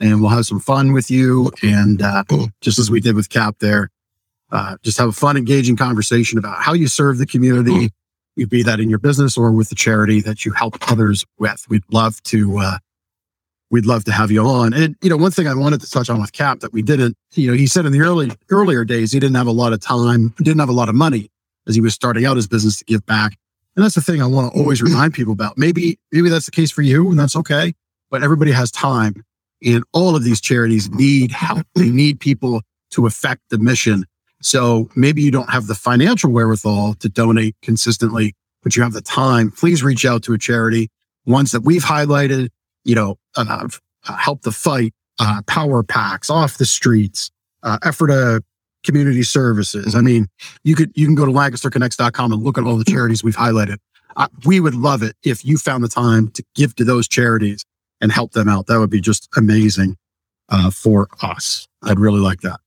[0.00, 1.52] and we'll have some fun with you.
[1.62, 2.24] And uh,
[2.60, 3.90] just as we did with Cap there,
[4.50, 7.92] uh, just have a fun, engaging conversation about how you serve the community,
[8.36, 11.66] you be that in your business or with the charity that you help others with.
[11.68, 12.78] We'd love to, uh,
[13.70, 14.72] we'd love to have you on.
[14.72, 17.16] And, you know, one thing I wanted to touch on with Cap that we didn't,
[17.34, 19.80] you know, he said in the early, earlier days, he didn't have a lot of
[19.80, 21.30] time, didn't have a lot of money
[21.68, 23.36] as he was starting out his business to give back.
[23.76, 25.56] And that's the thing I want to always remind people about.
[25.56, 27.74] Maybe, maybe that's the case for you and that's okay,
[28.10, 29.22] but everybody has time
[29.64, 31.66] And all of these charities need help.
[31.74, 32.62] They need people
[32.92, 34.04] to affect the mission.
[34.42, 39.02] So maybe you don't have the financial wherewithal to donate consistently, but you have the
[39.02, 39.50] time.
[39.50, 40.88] Please reach out to a charity.
[41.26, 42.48] Ones that we've highlighted,
[42.84, 43.68] you know, uh,
[44.08, 47.30] uh, help the fight, uh, power packs off the streets,
[47.62, 48.42] uh, Ephrata
[48.84, 49.94] community services.
[49.94, 50.26] I mean,
[50.64, 53.76] you could, you can go to lancasterconnects.com and look at all the charities we've highlighted.
[54.16, 57.64] Uh, we would love it if you found the time to give to those charities
[58.00, 58.66] and help them out.
[58.66, 59.96] That would be just amazing
[60.48, 61.68] uh, for us.
[61.82, 62.60] I'd really like that.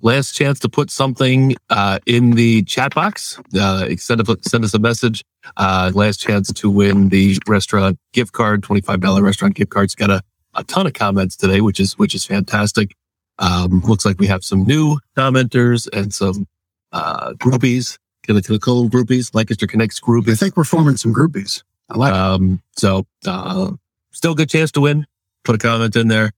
[0.00, 3.40] Last chance to put something uh, in the chat box.
[3.58, 5.24] Uh, send, a, send us a message.
[5.56, 9.96] Uh, last chance to win the restaurant gift card, $25 restaurant gift cards.
[9.96, 10.22] Got a,
[10.54, 12.94] a ton of comments today, which is, which is fantastic.
[13.40, 16.46] Um, looks like we have some new commenters and some
[16.92, 20.32] uh, groupies, cool groupies, Lancaster Connects groupies.
[20.32, 21.62] I think we're forming some groupies.
[21.88, 22.16] I like it.
[22.16, 23.72] Um, so, uh,
[24.12, 25.06] still a good chance to win.
[25.44, 26.32] Put a comment in there.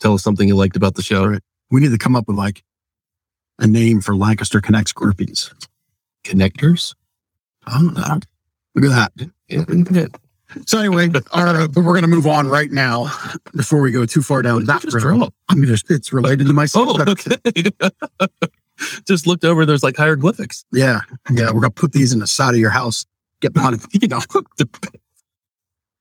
[0.00, 1.26] Tell us something you liked about the show.
[1.26, 1.42] Right.
[1.70, 2.62] We need to come up with like
[3.58, 5.52] a name for Lancaster Connects groupies.
[6.24, 6.94] Connectors.
[7.66, 8.20] Oh, no.
[8.74, 10.10] Look at that.
[10.66, 13.12] So anyway, right, but we're going to move on right now
[13.54, 15.30] before we go too far down that road.
[15.48, 17.36] I'm just, it's related to my Oh, okay.
[19.06, 19.66] Just looked over.
[19.66, 20.64] There's like hieroglyphics.
[20.72, 21.00] Yeah.
[21.30, 21.46] Yeah.
[21.46, 23.04] We're going to put these in the side of your house.
[23.40, 23.80] Get on it.
[23.92, 24.20] You know.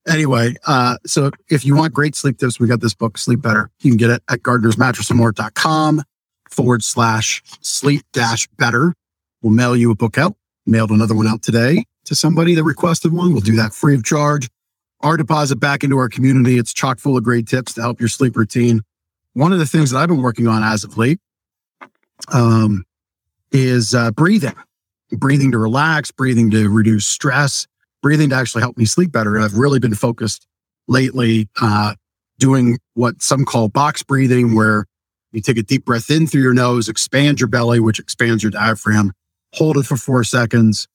[0.08, 3.70] Anyway, uh, so if you want great sleep tips, we got this book, Sleep Better.
[3.82, 6.02] You can get it at gardnersmattressandmore.com
[6.58, 8.96] forward slash sleep dash better.
[9.44, 10.36] We'll mail you a book out.
[10.66, 13.32] Mailed another one out today to somebody that requested one.
[13.32, 14.50] We'll do that free of charge.
[15.02, 16.58] Our deposit back into our community.
[16.58, 18.82] It's chock full of great tips to help your sleep routine.
[19.34, 21.20] One of the things that I've been working on as of late
[22.34, 22.84] um,
[23.52, 24.56] is uh, breathing,
[25.12, 27.68] breathing to relax, breathing to reduce stress,
[28.02, 29.36] breathing to actually help me sleep better.
[29.36, 30.48] And I've really been focused
[30.88, 31.94] lately uh,
[32.40, 34.88] doing what some call box breathing, where
[35.32, 38.52] you take a deep breath in through your nose, expand your belly, which expands your
[38.52, 39.14] diaphragm,
[39.54, 40.88] hold it for four seconds,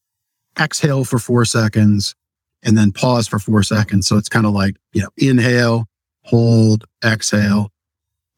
[0.58, 2.14] exhale for four seconds,
[2.62, 4.06] and then pause for four seconds.
[4.06, 5.86] So it's kind of like, you know, inhale,
[6.22, 7.70] hold, exhale,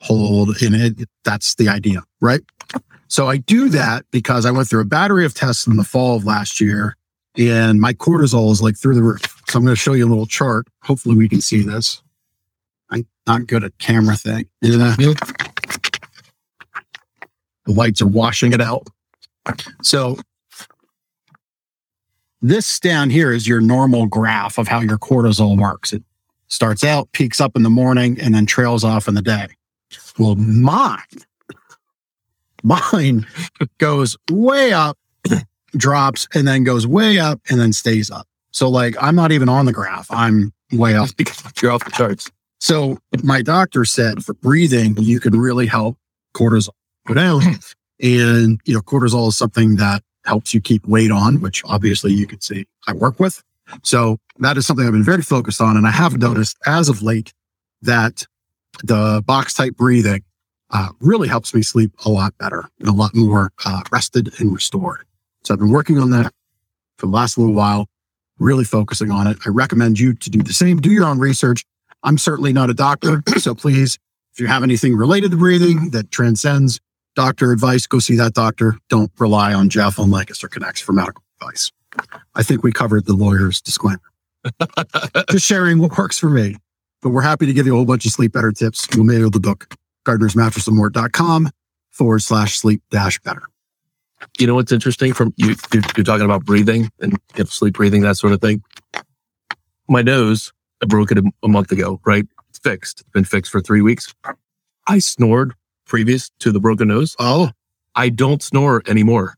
[0.00, 0.60] hold.
[0.62, 2.40] And it, that's the idea, right?
[3.08, 6.16] So I do that because I went through a battery of tests in the fall
[6.16, 6.96] of last year
[7.36, 9.42] and my cortisol is like through the roof.
[9.48, 10.66] So I'm going to show you a little chart.
[10.82, 12.02] Hopefully we can see this.
[12.90, 14.46] I'm not good at camera thing.
[17.66, 18.88] The lights are washing it out.
[19.82, 20.18] So
[22.42, 25.92] this down here is your normal graph of how your cortisol works.
[25.92, 26.02] It
[26.48, 29.48] starts out, peaks up in the morning, and then trails off in the day.
[30.18, 30.98] Well, mine,
[32.62, 33.26] mine
[33.78, 34.98] goes way up,
[35.76, 38.28] drops, and then goes way up and then stays up.
[38.50, 40.06] So like I'm not even on the graph.
[40.10, 41.10] I'm way up.
[41.16, 42.30] because you're off the charts.
[42.60, 45.98] So my doctor said for breathing, you can really help
[46.34, 46.70] cortisol
[47.06, 47.42] go down.
[48.02, 52.26] And, you know, cortisol is something that helps you keep weight on, which obviously you
[52.26, 53.42] can see I work with.
[53.82, 55.76] So that is something I've been very focused on.
[55.76, 57.32] And I have noticed as of late
[57.82, 58.26] that
[58.82, 60.24] the box type breathing
[60.70, 64.52] uh, really helps me sleep a lot better and a lot more uh, rested and
[64.52, 65.04] restored.
[65.44, 66.32] So I've been working on that
[66.98, 67.86] for the last little while,
[68.38, 69.38] really focusing on it.
[69.46, 71.64] I recommend you to do the same, do your own research.
[72.02, 73.22] I'm certainly not a doctor.
[73.38, 73.98] So please,
[74.32, 76.80] if you have anything related to breathing that transcends
[77.14, 78.76] doctor advice, go see that doctor.
[78.88, 81.70] Don't rely on Jeff on Lancaster Connects for medical advice.
[82.34, 84.00] I think we covered the lawyer's disclaimer.
[85.30, 86.56] Just sharing what works for me.
[87.02, 88.88] But we're happy to give you a whole bunch of sleep better tips.
[88.94, 89.74] We'll mail the book,
[90.06, 91.50] gardnersmattressandmore.com
[91.90, 93.42] forward slash sleep dash better.
[94.38, 95.54] You know what's interesting from you?
[95.72, 98.62] You're, you're talking about breathing and sleep breathing, that sort of thing.
[99.88, 100.52] My nose,
[100.82, 102.26] I broke it a, a month ago, right?
[102.48, 103.00] It's fixed.
[103.00, 104.14] It's been fixed for three weeks.
[104.86, 105.54] I snored
[105.86, 107.14] previous to the broken nose.
[107.18, 107.50] Oh,
[107.94, 109.34] I don't snore anymore.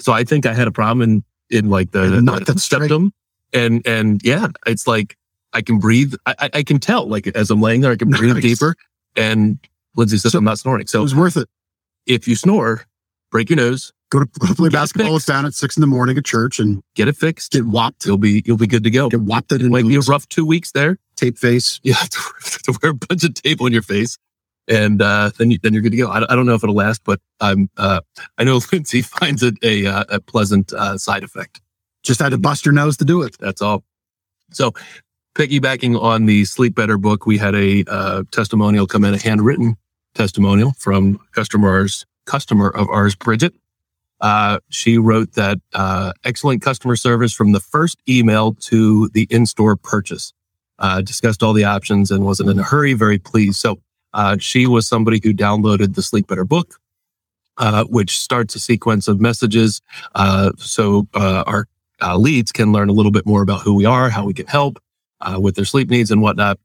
[0.00, 2.80] So I think I had a problem in, in like the, the, Knocked the straight.
[2.82, 3.12] septum.
[3.52, 5.16] And, and yeah, it's like
[5.52, 6.14] I can breathe.
[6.26, 8.42] I, I, can tell like as I'm laying there, I can breathe Nice.
[8.42, 8.74] deeper.
[9.16, 9.58] And
[9.96, 10.86] Lindsay says So- I'm not snoring.
[10.86, 11.48] So it was worth it.
[12.06, 12.84] if you snore,
[13.30, 15.26] break your nose, Go to, play basketball fixed.
[15.26, 17.50] down at six in the morning at church and get it fixed.
[17.52, 18.06] get whopped.
[18.06, 19.08] You'll be, you'll be good to go.
[19.08, 20.98] Get whopped it Like you boots, rough two weeks there.
[21.16, 21.80] tape face.
[21.84, 24.16] You have to wear a bunch of tape on your face.
[24.68, 26.08] And, uh, then you, then you're good to go.
[26.10, 28.00] I, I don't know if it'll last, but I'm, uh,
[28.38, 31.60] I know Lindsay finds it a, uh, a pleasant, uh, side effect.
[32.02, 33.36] Just had to bust your nose to do it.
[33.38, 33.84] That's all.
[34.52, 34.72] So,
[35.34, 39.76] piggybacking on the Sleep Better book, we had a uh, testimonial come in, a handwritten
[40.14, 43.54] testimonial from customers, customer of ours, Bridget.
[44.20, 49.76] Uh, she wrote that uh, excellent customer service from the first email to the in-store
[49.76, 50.32] purchase.
[50.78, 53.56] uh, discussed all the options and wasn't in a hurry, very pleased.
[53.56, 53.80] So
[54.16, 56.80] uh, she was somebody who downloaded the Sleep Better book,
[57.58, 59.82] uh, which starts a sequence of messages.
[60.14, 61.68] Uh, so uh, our
[62.02, 64.46] uh, leads can learn a little bit more about who we are, how we can
[64.46, 64.82] help
[65.20, 66.58] uh, with their sleep needs and whatnot.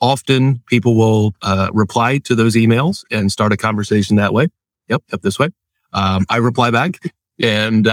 [0.00, 1.34] Often people will
[1.72, 4.46] reply to those emails and start a conversation that way.
[4.88, 5.48] Yep, yep, this way.
[5.92, 7.00] Um, I reply back,
[7.42, 7.86] and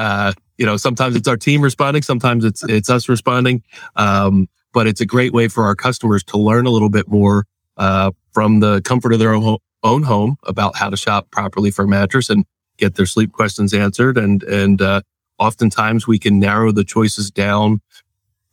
[0.59, 3.63] you know sometimes it's our team responding, sometimes it's it's us responding.
[3.95, 7.47] Um, but it's a great way for our customers to learn a little bit more
[7.77, 11.87] uh, from the comfort of their own, home about how to shop properly for a
[11.87, 12.45] mattress and
[12.77, 14.17] get their sleep questions answered.
[14.17, 15.01] And and uh,
[15.37, 17.81] oftentimes we can narrow the choices down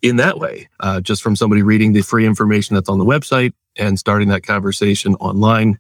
[0.03, 3.53] in that way, uh, just from somebody reading the free information that's on the website
[3.77, 5.79] and starting that conversation online.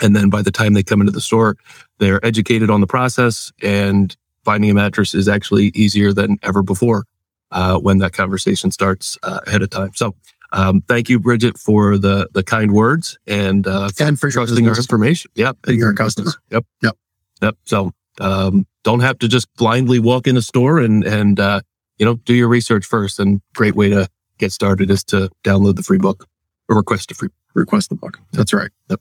[0.00, 1.56] And then by the time they come into the store,
[1.98, 7.04] they're educated on the process and finding a mattress is actually easier than ever before
[7.52, 9.92] uh, when that conversation starts uh, ahead of time.
[9.94, 10.16] So
[10.52, 14.68] um, thank you, Bridget, for the the kind words and uh, And for your trusting
[14.68, 15.30] our information.
[15.34, 15.56] Yep.
[15.66, 16.36] And your customers.
[16.50, 16.64] Yep.
[16.82, 16.96] Yep.
[17.40, 17.56] Yep.
[17.64, 21.60] So um, don't have to just blindly walk in a store and and uh,
[21.98, 23.18] you know do your research first.
[23.18, 26.28] And great way to get started is to download the free book
[26.68, 27.30] or request a free.
[27.54, 28.18] Request the book.
[28.32, 28.70] That's right.
[28.90, 29.00] Yep.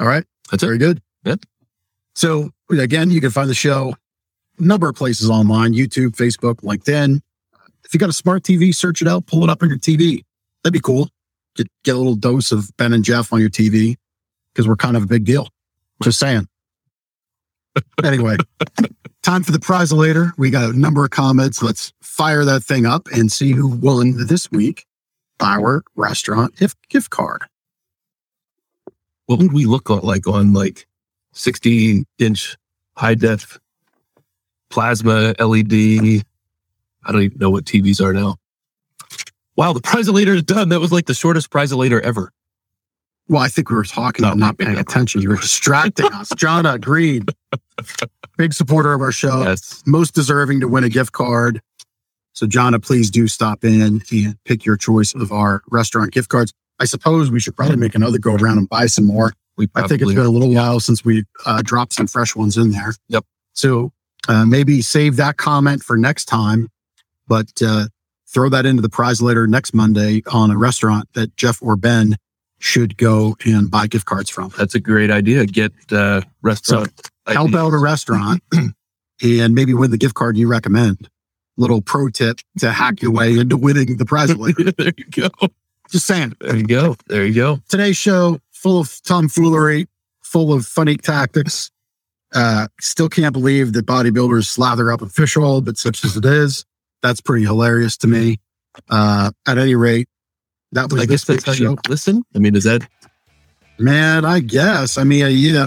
[0.00, 0.24] All right.
[0.50, 0.66] That's it.
[0.66, 1.02] Very good.
[1.24, 1.40] Yep.
[2.14, 3.94] So again, you can find the show
[4.58, 7.20] a number of places online, YouTube, Facebook, LinkedIn.
[7.90, 10.22] If you got a smart TV, search it out, pull it up on your TV.
[10.62, 11.08] That'd be cool.
[11.56, 13.96] Get, get a little dose of Ben and Jeff on your TV
[14.54, 15.48] because we're kind of a big deal.
[16.00, 16.46] Just saying.
[18.04, 18.36] anyway,
[19.24, 20.32] time for the prize later.
[20.38, 21.64] We got a number of comments.
[21.64, 24.86] Let's fire that thing up and see who won this week
[25.40, 27.42] our restaurant if gift card.
[29.26, 30.86] What would we look like on like
[31.32, 32.56] sixty inch
[32.96, 33.58] high def
[34.68, 36.22] plasma LED?
[37.04, 38.36] I don't even know what TVs are now.
[39.56, 40.68] Wow, the prize later is done.
[40.70, 42.32] That was like the shortest prize later ever.
[43.28, 45.20] Well, I think we were talking No, and not paying attention.
[45.22, 46.30] You were distracting us.
[46.36, 47.28] John agreed.
[48.38, 49.42] Big supporter of our show.
[49.42, 49.82] yes.
[49.86, 51.60] Most deserving to win a gift card.
[52.32, 56.52] So, Jonna, please do stop in and pick your choice of our restaurant gift cards.
[56.80, 59.32] I suppose we should probably make another go around and buy some more.
[59.56, 62.56] We I think it's been a little while since we uh, dropped some fresh ones
[62.56, 62.94] in there.
[63.08, 63.24] Yep.
[63.52, 63.92] So
[64.26, 66.68] uh, maybe save that comment for next time,
[67.30, 67.86] but uh,
[68.26, 72.16] throw that into the prize later next Monday on a restaurant that Jeff or Ben
[72.58, 74.52] should go and buy gift cards from.
[74.58, 75.46] That's a great idea.
[75.46, 76.90] Get uh, restaurant.
[77.28, 78.42] Help out a restaurant
[79.22, 81.08] and maybe win the gift card you recommend.
[81.56, 84.72] Little pro tip to hack your way into winning the prize later.
[84.72, 85.30] there you go.
[85.88, 86.34] Just saying.
[86.40, 86.96] There you go.
[87.06, 87.60] There you go.
[87.68, 89.86] today's show full of tomfoolery,
[90.20, 91.70] full of funny tactics.
[92.34, 96.24] Uh, still can't believe that bodybuilders slather up in fish oil, but such as it
[96.24, 96.64] is,
[97.02, 98.38] that's pretty hilarious to me.
[98.88, 100.08] Uh, at any rate,
[100.72, 102.22] that was I guess that's how you listen.
[102.34, 102.86] I mean, is that?
[103.78, 104.98] Man, I guess.
[104.98, 105.66] I mean, uh, yeah,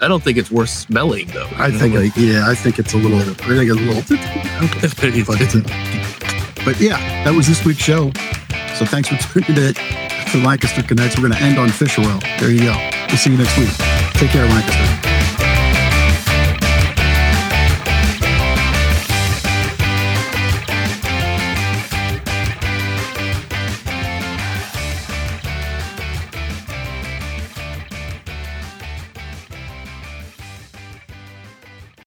[0.00, 1.48] I don't think it's worth smelling though.
[1.56, 4.02] I know, think, like- yeah, I think it's a little, I think it's a little,
[4.08, 4.18] but,
[6.64, 8.10] but yeah, that was this week's show.
[8.76, 11.16] So thanks for tuning in to Lancaster Connects.
[11.16, 12.18] We're going to end on fish oil.
[12.40, 12.90] There you go.
[13.08, 13.70] We'll see you next week.
[14.14, 15.13] Take care, Lancaster.